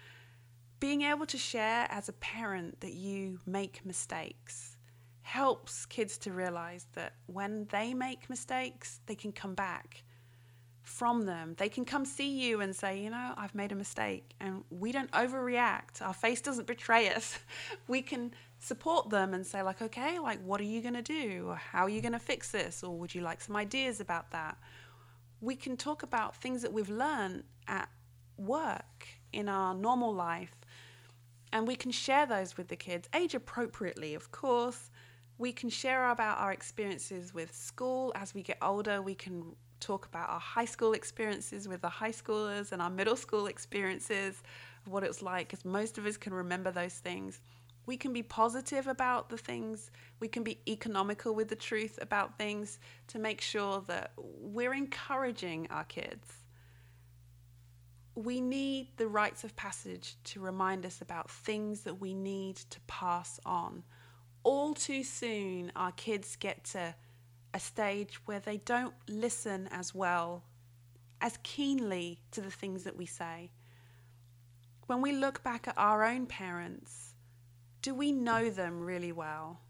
Being 0.81 1.03
able 1.03 1.27
to 1.27 1.39
share 1.39 1.87
as 1.91 2.09
a 2.09 2.13
parent 2.15 2.81
that 2.81 2.95
you 2.95 3.39
make 3.47 3.85
mistakes 3.85 4.77
helps 5.23 5.87
kids 5.87 6.19
to 6.19 6.33
realize 6.33 6.87
that 6.95 7.15
when 7.27 7.67
they 7.71 7.95
make 7.95 8.29
mistakes, 8.29 9.01
they 9.07 9.15
can 9.15 9.33
come 9.33 9.55
back 9.55 10.03
from 10.83 11.23
them. 11.23 11.55
They 11.57 11.71
can 11.71 11.87
come 11.87 12.05
see 12.05 12.29
you 12.29 12.61
and 12.61 12.77
say, 12.77 13.03
you 13.03 13.09
know, 13.09 13.33
I've 13.37 13.55
made 13.55 13.73
a 13.73 13.75
mistake. 13.75 14.35
And 14.41 14.65
we 14.69 14.93
don't 14.93 15.11
overreact. 15.13 16.03
Our 16.03 16.13
face 16.13 16.43
doesn't 16.43 16.67
betray 16.67 17.09
us. 17.15 17.39
We 17.89 18.03
can 18.03 18.33
support 18.65 19.11
them 19.11 19.35
and 19.35 19.47
say 19.47 19.63
like 19.63 19.83
okay 19.83 20.19
like 20.19 20.43
what 20.43 20.59
are 20.59 20.65
you 20.65 20.81
going 20.81 20.95
to 20.95 21.03
do 21.03 21.45
or 21.49 21.57
how 21.57 21.83
are 21.85 21.89
you 21.89 22.01
going 22.01 22.13
to 22.13 22.19
fix 22.19 22.51
this 22.51 22.83
or 22.83 22.97
would 22.97 23.15
you 23.15 23.21
like 23.21 23.41
some 23.41 23.55
ideas 23.55 24.01
about 24.01 24.31
that 24.31 24.57
we 25.41 25.57
can 25.57 25.77
talk 25.77 26.03
about 26.03 26.37
things 26.37 26.63
that 26.63 26.73
we've 26.73 26.91
learned 26.91 27.45
at 27.67 27.89
work 28.37 29.09
in 29.33 29.49
our 29.49 29.75
normal 29.75 30.13
life 30.13 30.55
and 31.53 31.67
we 31.69 31.77
can 31.77 31.91
share 31.91 32.27
those 32.27 32.57
with 32.57 32.69
the 32.69 32.77
kids 32.77 33.09
age 33.15 33.35
appropriately 33.35 34.15
of 34.15 34.31
course. 34.31 34.91
We 35.37 35.53
can 35.53 35.69
share 35.69 36.11
about 36.11 36.39
our 36.39 36.53
experiences 36.53 37.35
with 37.35 37.53
school. 37.53 38.13
As 38.15 38.35
we 38.35 38.43
get 38.43 38.59
older 38.63 39.03
we 39.03 39.15
can 39.15 39.55
talk 39.81 40.07
about 40.07 40.31
our 40.31 40.41
high 40.41 40.65
school 40.65 40.93
experiences 40.93 41.69
with 41.69 41.83
the 41.83 41.89
high 41.89 42.13
schoolers 42.13 42.73
and 42.73 42.81
our 42.81 42.91
middle 42.91 43.17
school 43.17 43.47
experiences 43.47 44.43
what 44.87 45.03
it 45.03 45.09
was 45.09 45.23
like 45.23 45.49
because 45.49 45.65
most 45.65 45.99
of 45.99 46.07
us 46.07 46.17
can 46.17 46.33
remember 46.33 46.71
those 46.71 46.95
things 46.95 47.41
we 47.87 47.97
can 47.97 48.13
be 48.13 48.23
positive 48.23 48.87
about 48.87 49.29
the 49.29 49.37
things, 49.39 49.91
we 50.21 50.29
can 50.29 50.43
be 50.43 50.59
economical 50.69 51.35
with 51.35 51.49
the 51.49 51.57
truth 51.57 51.99
about 52.01 52.39
things 52.39 52.79
to 53.09 53.19
make 53.19 53.41
sure 53.41 53.83
that 53.87 54.13
we're 54.17 54.75
encouraging 54.75 55.67
our 55.71 55.85
kids. 55.85 56.33
we 58.17 58.41
need 58.41 58.89
the 58.97 59.09
rites 59.09 59.43
of 59.45 59.57
passage 59.57 60.17
to 60.25 60.41
remind 60.41 60.87
us 60.87 61.01
about 61.01 61.31
things 61.31 61.81
that 61.81 62.01
we 62.01 62.15
need 62.15 62.57
to 62.57 62.79
pass 62.87 63.41
on. 63.45 63.83
All 64.45 64.75
too 64.75 65.03
soon, 65.03 65.73
our 65.75 65.93
kids 65.93 66.37
get 66.37 66.65
to 66.67 66.95
a 67.53 67.61
stage 67.61 68.21
where 68.27 68.41
they 68.41 68.59
don't 68.59 68.95
listen 69.09 69.69
as 69.73 69.95
well, 69.95 70.45
as 71.21 71.39
keenly 71.43 72.21
to 72.31 72.41
the 72.41 72.51
things 72.51 72.85
that 72.85 72.97
we 72.97 73.07
say. 73.07 73.51
When 74.87 75.01
we 75.01 75.13
look 75.13 75.43
back 75.43 75.67
at 75.67 75.75
our 75.77 76.05
own 76.05 76.27
parents, 76.27 77.14
do 77.85 77.95
we 77.95 78.13
know 78.13 78.49
them 78.49 78.81
really 78.81 79.13
well? 79.13 79.61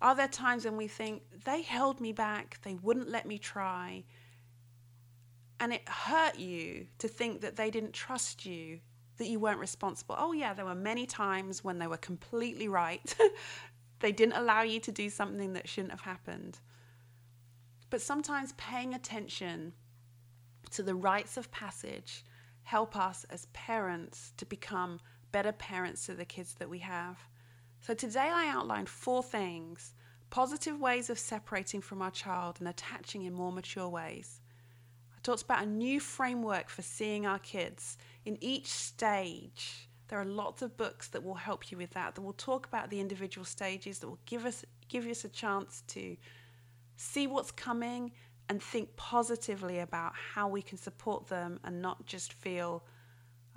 Are 0.00 0.16
there 0.16 0.26
times 0.26 0.64
when 0.64 0.76
we 0.76 0.88
think, 0.88 1.22
they 1.44 1.62
held 1.62 2.00
me 2.00 2.12
back, 2.12 2.58
they 2.62 2.74
wouldn't 2.74 3.08
let 3.08 3.24
me 3.24 3.38
try, 3.38 4.02
and 5.60 5.72
it 5.72 5.88
hurt 5.88 6.40
you 6.40 6.88
to 6.98 7.06
think 7.06 7.40
that 7.42 7.54
they 7.54 7.70
didn't 7.70 7.92
trust 7.92 8.44
you, 8.44 8.80
that 9.18 9.28
you 9.28 9.38
weren't 9.38 9.60
responsible? 9.60 10.16
Oh, 10.18 10.32
yeah, 10.32 10.54
there 10.54 10.64
were 10.64 10.74
many 10.74 11.06
times 11.06 11.62
when 11.62 11.78
they 11.78 11.86
were 11.86 11.98
completely 11.98 12.66
right. 12.66 13.14
they 14.00 14.10
didn't 14.10 14.34
allow 14.34 14.62
you 14.62 14.80
to 14.80 14.90
do 14.90 15.08
something 15.08 15.52
that 15.52 15.68
shouldn't 15.68 15.92
have 15.92 16.00
happened. 16.00 16.58
But 17.90 18.02
sometimes 18.02 18.54
paying 18.54 18.92
attention 18.92 19.74
to 20.72 20.82
the 20.82 20.96
rites 20.96 21.36
of 21.36 21.48
passage 21.52 22.24
help 22.64 22.96
us 22.96 23.24
as 23.30 23.46
parents 23.52 24.32
to 24.38 24.44
become 24.44 24.98
better 25.32 25.52
parents 25.52 26.06
to 26.06 26.14
the 26.14 26.24
kids 26.24 26.54
that 26.54 26.68
we 26.68 26.78
have. 26.78 27.18
So 27.80 27.94
today 27.94 28.30
I 28.32 28.48
outlined 28.48 28.88
four 28.88 29.22
things 29.22 29.94
positive 30.30 30.80
ways 30.80 31.10
of 31.10 31.18
separating 31.18 31.82
from 31.82 32.00
our 32.00 32.10
child 32.10 32.56
and 32.58 32.66
attaching 32.66 33.24
in 33.24 33.34
more 33.34 33.52
mature 33.52 33.88
ways. 33.88 34.40
I 35.14 35.18
talked 35.22 35.42
about 35.42 35.62
a 35.62 35.66
new 35.66 36.00
framework 36.00 36.70
for 36.70 36.80
seeing 36.80 37.26
our 37.26 37.38
kids 37.38 37.98
in 38.24 38.38
each 38.40 38.68
stage. 38.68 39.90
There 40.08 40.18
are 40.18 40.24
lots 40.24 40.62
of 40.62 40.74
books 40.78 41.08
that 41.08 41.22
will 41.22 41.34
help 41.34 41.70
you 41.70 41.76
with 41.76 41.90
that, 41.90 42.14
that 42.14 42.22
will 42.22 42.32
talk 42.32 42.66
about 42.66 42.88
the 42.88 42.98
individual 42.98 43.44
stages, 43.44 43.98
that 43.98 44.08
will 44.08 44.20
give 44.24 44.46
us 44.46 44.64
give 44.88 45.06
us 45.06 45.24
a 45.24 45.28
chance 45.28 45.82
to 45.88 46.16
see 46.96 47.26
what's 47.26 47.50
coming 47.50 48.12
and 48.48 48.62
think 48.62 48.94
positively 48.96 49.80
about 49.80 50.12
how 50.14 50.48
we 50.48 50.62
can 50.62 50.78
support 50.78 51.26
them 51.26 51.60
and 51.64 51.82
not 51.82 52.06
just 52.06 52.32
feel 52.32 52.84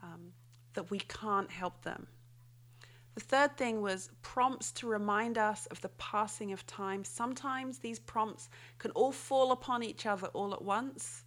um, 0.03 0.31
that 0.75 0.91
we 0.91 0.99
can't 0.99 1.49
help 1.49 1.81
them. 1.81 2.07
The 3.15 3.21
third 3.21 3.57
thing 3.57 3.81
was 3.81 4.09
prompts 4.21 4.71
to 4.73 4.87
remind 4.87 5.37
us 5.37 5.67
of 5.67 5.79
the 5.79 5.89
passing 5.89 6.51
of 6.51 6.67
time. 6.67 7.03
Sometimes 7.05 7.79
these 7.79 7.97
prompts 7.97 8.49
can 8.77 8.91
all 8.91 9.13
fall 9.13 9.51
upon 9.53 9.83
each 9.83 10.05
other 10.05 10.27
all 10.27 10.53
at 10.53 10.61
once, 10.61 11.23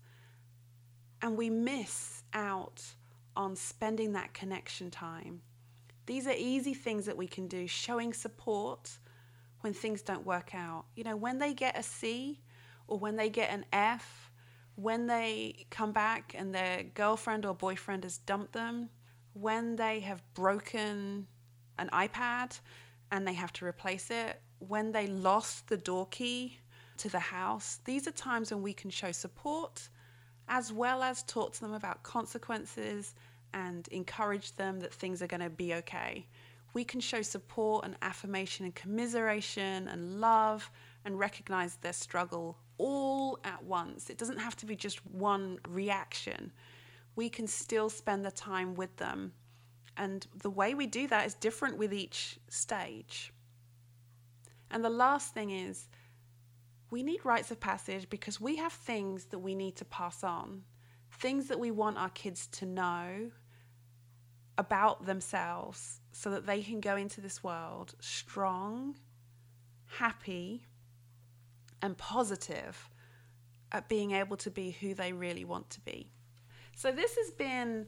and 1.23 1.37
we 1.37 1.49
miss 1.49 2.23
out 2.35 2.83
on 3.35 3.57
spending 3.57 4.13
that 4.13 4.35
connection 4.35 4.91
time. 4.91 5.41
These 6.05 6.27
are 6.27 6.35
easy 6.37 6.75
things 6.75 7.07
that 7.07 7.17
we 7.17 7.27
can 7.27 7.49
do, 7.49 7.67
showing 7.67 8.13
support 8.13 8.99
when 9.61 9.73
things 9.73 10.03
don't 10.03 10.27
work 10.27 10.55
out. 10.55 10.85
You 10.95 11.05
know, 11.05 11.17
when 11.17 11.39
they 11.39 11.55
get 11.55 11.79
a 11.79 11.83
C 11.83 12.41
or 12.87 12.99
when 12.99 13.17
they 13.17 13.31
get 13.31 13.51
an 13.51 13.65
F, 13.73 14.31
when 14.75 15.07
they 15.07 15.67
come 15.71 15.93
back 15.93 16.35
and 16.37 16.55
their 16.55 16.83
girlfriend 16.83 17.45
or 17.45 17.55
boyfriend 17.55 18.05
has 18.05 18.19
dumped 18.19 18.53
them, 18.53 18.91
when 19.41 19.77
they 19.77 20.01
have 20.01 20.23
broken 20.35 21.27
an 21.79 21.89
iPad 21.93 22.59
and 23.11 23.27
they 23.27 23.35
have 23.35 23.53
to 23.55 23.65
replace 23.65 24.11
it, 24.11 24.41
when 24.59 24.93
they 24.93 25.07
lost 25.07 25.69
the 25.69 25.77
door 25.77 26.07
key 26.09 26.59
to 26.99 27.09
the 27.09 27.19
house. 27.19 27.81
These 27.85 28.09
are 28.09 28.13
times 28.13 28.51
when 28.51 28.63
we 28.63 28.73
can 28.73 28.91
show 28.91 29.13
support 29.13 29.89
as 30.49 30.73
well 30.73 31.03
as 31.03 31.23
talk 31.23 31.53
to 31.53 31.61
them 31.61 31.73
about 31.73 32.03
consequences 32.03 33.15
and 33.55 33.87
encourage 33.89 34.55
them 34.57 34.81
that 34.81 34.93
things 34.93 35.23
are 35.23 35.27
going 35.27 35.41
to 35.43 35.51
be 35.51 35.75
okay. 35.75 36.27
We 36.75 36.85
can 36.85 37.01
show 37.01 37.23
support 37.23 37.85
and 37.85 37.97
affirmation 38.03 38.65
and 38.65 38.75
commiseration 38.75 39.89
and 39.89 40.21
love 40.21 40.71
and 41.05 41.19
recognize 41.19 41.77
their 41.77 41.93
struggle 41.93 42.59
all 42.77 43.39
at 43.45 43.65
once. 43.65 44.11
It 44.11 44.19
doesn't 44.19 44.39
have 44.39 44.57
to 44.57 44.67
be 44.67 44.77
just 44.77 45.05
one 45.07 45.59
reaction. 45.69 46.53
We 47.19 47.29
can 47.29 47.49
still 47.49 47.91
spend 47.91 48.25
the 48.25 48.31
time 48.31 48.77
with 48.77 48.97
them 48.99 49.33
and 49.97 50.25
the 50.41 50.51
way 50.51 50.75
we 50.75 50.87
do 50.87 51.09
that 51.09 51.27
is 51.27 51.35
different 51.35 51.77
with 51.77 51.93
each 51.93 52.39
stage. 52.49 53.33
And 54.71 54.85
the 54.85 54.89
last 54.91 55.35
thing 55.35 55.51
is, 55.51 55.89
we 56.91 57.03
need 57.03 57.25
rites 57.25 57.51
of 57.51 57.59
passage 57.59 58.09
because 58.09 58.41
we 58.41 58.55
have 58.57 58.73
things 58.73 59.25
that 59.27 59.41
we 59.41 59.57
need 59.57 59.75
to 59.77 59.85
pass 59.85 60.23
on, 60.23 60.63
things 61.11 61.49
that 61.49 61.59
we 61.59 61.73
want 61.73 61.99
our 61.99 62.11
kids 62.11 62.47
to 62.59 62.67
know 62.67 63.33
about 64.57 65.05
themselves 65.05 66.01
so 66.13 66.31
that 66.31 66.47
they 66.47 66.63
can 66.63 66.81
go 66.81 66.95
into 66.95 67.21
this 67.21 67.43
world 67.43 67.97
strong, 67.99 68.95
happy, 69.87 70.65
and 71.83 71.99
positive 71.99 72.89
at 73.73 73.89
being 73.89 74.13
able 74.13 74.37
to 74.37 74.51
be 74.51 74.71
who 74.71 74.95
they 74.95 75.13
really 75.13 75.45
want 75.45 75.69
to 75.71 75.81
be. 75.81 76.13
So, 76.79 76.93
this 76.93 77.17
has 77.17 77.33
been 77.33 77.87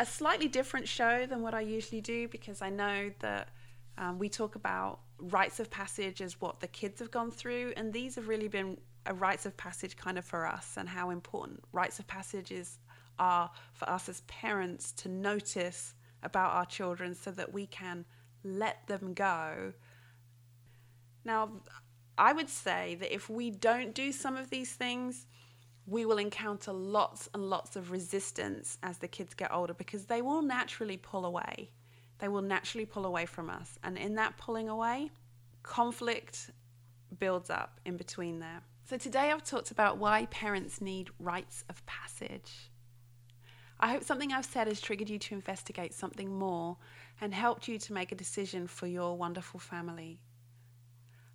a 0.00 0.04
slightly 0.04 0.48
different 0.48 0.88
show 0.88 1.26
than 1.26 1.42
what 1.42 1.54
I 1.54 1.60
usually 1.60 2.00
do 2.00 2.26
because 2.26 2.60
I 2.60 2.70
know 2.70 3.12
that 3.20 3.50
um, 3.98 4.18
we 4.18 4.28
talk 4.28 4.56
about 4.56 4.98
rites 5.20 5.60
of 5.60 5.70
passage 5.70 6.20
as 6.20 6.40
what 6.40 6.58
the 6.58 6.66
kids 6.66 6.98
have 6.98 7.12
gone 7.12 7.30
through, 7.30 7.72
and 7.76 7.92
these 7.92 8.16
have 8.16 8.26
really 8.26 8.48
been 8.48 8.78
a 9.06 9.14
rites 9.14 9.46
of 9.46 9.56
passage 9.56 9.96
kind 9.96 10.18
of 10.18 10.24
for 10.24 10.44
us 10.44 10.74
and 10.76 10.88
how 10.88 11.10
important 11.10 11.62
rites 11.70 12.00
of 12.00 12.08
passages 12.08 12.80
are 13.20 13.48
for 13.74 13.88
us 13.88 14.08
as 14.08 14.22
parents 14.22 14.90
to 14.90 15.08
notice 15.08 15.94
about 16.24 16.50
our 16.50 16.66
children 16.66 17.14
so 17.14 17.30
that 17.30 17.52
we 17.52 17.64
can 17.66 18.04
let 18.42 18.84
them 18.88 19.14
go. 19.14 19.72
Now, 21.24 21.52
I 22.18 22.32
would 22.32 22.48
say 22.48 22.96
that 22.96 23.14
if 23.14 23.30
we 23.30 23.52
don't 23.52 23.94
do 23.94 24.10
some 24.10 24.36
of 24.36 24.50
these 24.50 24.72
things, 24.72 25.28
we 25.86 26.04
will 26.04 26.18
encounter 26.18 26.72
lots 26.72 27.28
and 27.32 27.48
lots 27.48 27.76
of 27.76 27.90
resistance 27.90 28.78
as 28.82 28.98
the 28.98 29.08
kids 29.08 29.34
get 29.34 29.52
older 29.52 29.74
because 29.74 30.06
they 30.06 30.20
will 30.20 30.42
naturally 30.42 30.96
pull 30.96 31.24
away. 31.24 31.70
They 32.18 32.28
will 32.28 32.42
naturally 32.42 32.86
pull 32.86 33.06
away 33.06 33.26
from 33.26 33.48
us. 33.48 33.78
And 33.84 33.96
in 33.96 34.16
that 34.16 34.36
pulling 34.36 34.68
away, 34.68 35.10
conflict 35.62 36.50
builds 37.18 37.50
up 37.50 37.80
in 37.84 37.96
between 37.96 38.40
there. 38.40 38.62
So 38.88 38.96
today 38.96 39.30
I've 39.30 39.44
talked 39.44 39.70
about 39.70 39.98
why 39.98 40.26
parents 40.26 40.80
need 40.80 41.10
rites 41.18 41.64
of 41.68 41.84
passage. 41.86 42.70
I 43.78 43.88
hope 43.90 44.04
something 44.04 44.32
I've 44.32 44.46
said 44.46 44.68
has 44.68 44.80
triggered 44.80 45.10
you 45.10 45.18
to 45.18 45.34
investigate 45.34 45.92
something 45.92 46.36
more 46.36 46.76
and 47.20 47.34
helped 47.34 47.68
you 47.68 47.78
to 47.78 47.92
make 47.92 48.10
a 48.10 48.14
decision 48.14 48.66
for 48.66 48.86
your 48.86 49.16
wonderful 49.16 49.60
family. 49.60 50.18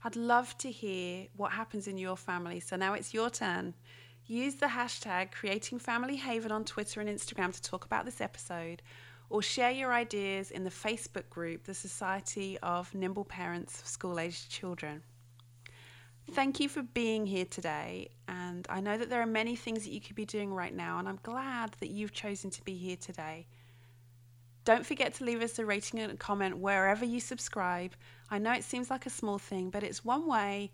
I'd 0.04 0.16
love 0.16 0.58
to 0.60 0.72
hear 0.72 1.28
what 1.38 1.52
happens 1.52 1.88
in 1.88 1.98
your 1.98 2.18
family. 2.18 2.60
So 2.60 2.76
now 2.76 2.94
it's 2.94 3.14
your 3.14 3.30
turn. 3.30 3.76
Use 4.28 4.56
the 4.56 4.68
hashtag 4.68 5.32
Creating 5.32 5.80
Family 5.80 6.16
Haven 6.16 6.52
on 6.52 6.64
Twitter 6.64 7.02
and 7.02 7.10
Instagram 7.10 7.54
to 7.54 7.62
talk 7.62 7.86
about 7.86 8.06
this 8.06 8.22
episode, 8.22 8.82
or 9.30 9.42
share 9.42 9.72
your 9.72 9.94
ideas 9.94 10.52
in 10.52 10.64
the 10.64 10.70
Facebook 10.70 11.30
group, 11.30 11.64
the 11.64 11.74
Society 11.74 12.58
of 12.64 12.94
Nimble 12.94 13.26
Parents 13.26 13.82
of 13.82 13.88
School 13.88 14.20
Aged 14.20 14.50
Children. 14.50 15.04
Thank 16.32 16.60
you 16.60 16.70
for 16.70 16.84
being 16.84 17.26
here 17.26 17.46
today. 17.46 18.10
And 18.28 18.66
I 18.70 18.80
know 18.80 18.98
that 18.98 19.10
there 19.10 19.22
are 19.22 19.26
many 19.26 19.56
things 19.56 19.84
that 19.84 19.92
you 19.92 20.00
could 20.00 20.16
be 20.16 20.26
doing 20.26 20.54
right 20.54 20.74
now, 20.74 21.00
and 21.00 21.10
I'm 21.10 21.20
glad 21.24 21.76
that 21.80 21.90
you've 21.90 22.14
chosen 22.14 22.50
to 22.52 22.64
be 22.64 22.76
here 22.76 22.98
today. 22.98 23.48
Don't 24.64 24.86
forget 24.86 25.16
to 25.16 25.26
leave 25.26 25.42
us 25.42 25.58
a 25.60 25.66
rating 25.66 26.00
and 26.00 26.12
a 26.12 26.16
comment 26.16 26.58
wherever 26.58 27.04
you 27.04 27.20
subscribe. 27.20 27.96
I 28.30 28.38
know 28.38 28.54
it 28.54 28.64
seems 28.64 28.90
like 28.92 29.08
a 29.08 29.10
small 29.10 29.40
thing, 29.40 29.72
but 29.72 29.84
it's 29.84 30.06
one 30.06 30.28
way 30.28 30.72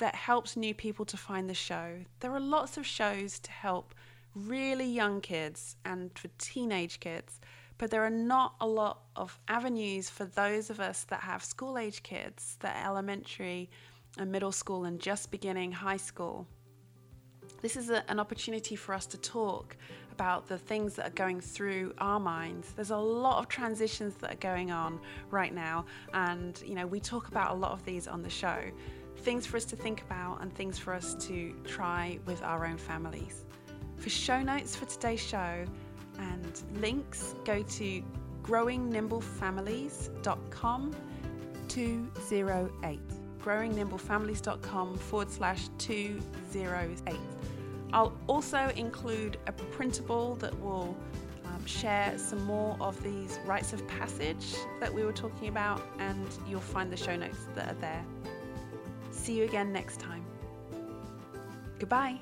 that 0.00 0.14
helps 0.14 0.56
new 0.56 0.74
people 0.74 1.04
to 1.04 1.16
find 1.16 1.48
the 1.48 1.54
show. 1.54 2.00
There 2.20 2.32
are 2.32 2.40
lots 2.40 2.76
of 2.76 2.86
shows 2.86 3.38
to 3.40 3.50
help 3.50 3.94
really 4.34 4.86
young 4.86 5.20
kids 5.20 5.76
and 5.84 6.10
for 6.18 6.28
teenage 6.38 7.00
kids, 7.00 7.38
but 7.76 7.90
there 7.90 8.02
are 8.02 8.10
not 8.10 8.54
a 8.60 8.66
lot 8.66 9.02
of 9.14 9.38
avenues 9.48 10.08
for 10.08 10.24
those 10.24 10.70
of 10.70 10.80
us 10.80 11.04
that 11.04 11.20
have 11.20 11.44
school 11.44 11.78
age 11.78 12.02
kids, 12.02 12.56
that 12.60 12.76
are 12.76 12.90
elementary 12.90 13.70
and 14.18 14.32
middle 14.32 14.52
school 14.52 14.84
and 14.84 15.00
just 15.00 15.30
beginning 15.30 15.70
high 15.70 15.98
school. 15.98 16.46
This 17.60 17.76
is 17.76 17.90
a, 17.90 18.02
an 18.10 18.18
opportunity 18.18 18.76
for 18.76 18.94
us 18.94 19.04
to 19.06 19.18
talk 19.18 19.76
about 20.12 20.48
the 20.48 20.58
things 20.58 20.94
that 20.94 21.06
are 21.08 21.14
going 21.14 21.40
through 21.40 21.94
our 21.98 22.20
minds. 22.20 22.72
There's 22.72 22.90
a 22.90 22.96
lot 22.96 23.38
of 23.38 23.48
transitions 23.48 24.14
that 24.16 24.32
are 24.32 24.36
going 24.36 24.70
on 24.70 24.98
right 25.30 25.54
now, 25.54 25.84
and 26.14 26.62
you 26.64 26.74
know, 26.74 26.86
we 26.86 27.00
talk 27.00 27.28
about 27.28 27.50
a 27.50 27.54
lot 27.54 27.72
of 27.72 27.84
these 27.84 28.08
on 28.08 28.22
the 28.22 28.30
show 28.30 28.58
things 29.20 29.46
for 29.46 29.56
us 29.56 29.64
to 29.66 29.76
think 29.76 30.02
about 30.02 30.42
and 30.42 30.52
things 30.54 30.78
for 30.78 30.92
us 30.94 31.14
to 31.26 31.54
try 31.64 32.18
with 32.26 32.42
our 32.42 32.66
own 32.66 32.76
families. 32.76 33.44
For 33.96 34.10
show 34.10 34.42
notes 34.42 34.74
for 34.74 34.86
today's 34.86 35.20
show 35.20 35.64
and 36.18 36.62
links, 36.80 37.36
go 37.44 37.62
to 37.62 38.02
growingnimblefamilies.com 38.42 40.96
208. 41.68 43.00
growingnimblefamilies.com 43.38 44.98
forward 44.98 45.30
slash 45.30 45.68
208. 45.78 47.16
I'll 47.92 48.12
also 48.26 48.72
include 48.76 49.38
a 49.46 49.52
printable 49.52 50.34
that 50.36 50.58
will 50.60 50.96
um, 51.44 51.66
share 51.66 52.16
some 52.18 52.44
more 52.44 52.76
of 52.80 53.00
these 53.02 53.38
rites 53.44 53.72
of 53.72 53.86
passage 53.86 54.54
that 54.80 54.92
we 54.92 55.04
were 55.04 55.12
talking 55.12 55.46
about, 55.48 55.82
and 55.98 56.26
you'll 56.48 56.60
find 56.60 56.92
the 56.92 56.96
show 56.96 57.14
notes 57.16 57.46
that 57.54 57.70
are 57.70 57.80
there. 57.80 58.04
See 59.20 59.34
you 59.34 59.44
again 59.44 59.70
next 59.70 60.00
time. 60.00 60.24
Goodbye. 61.78 62.18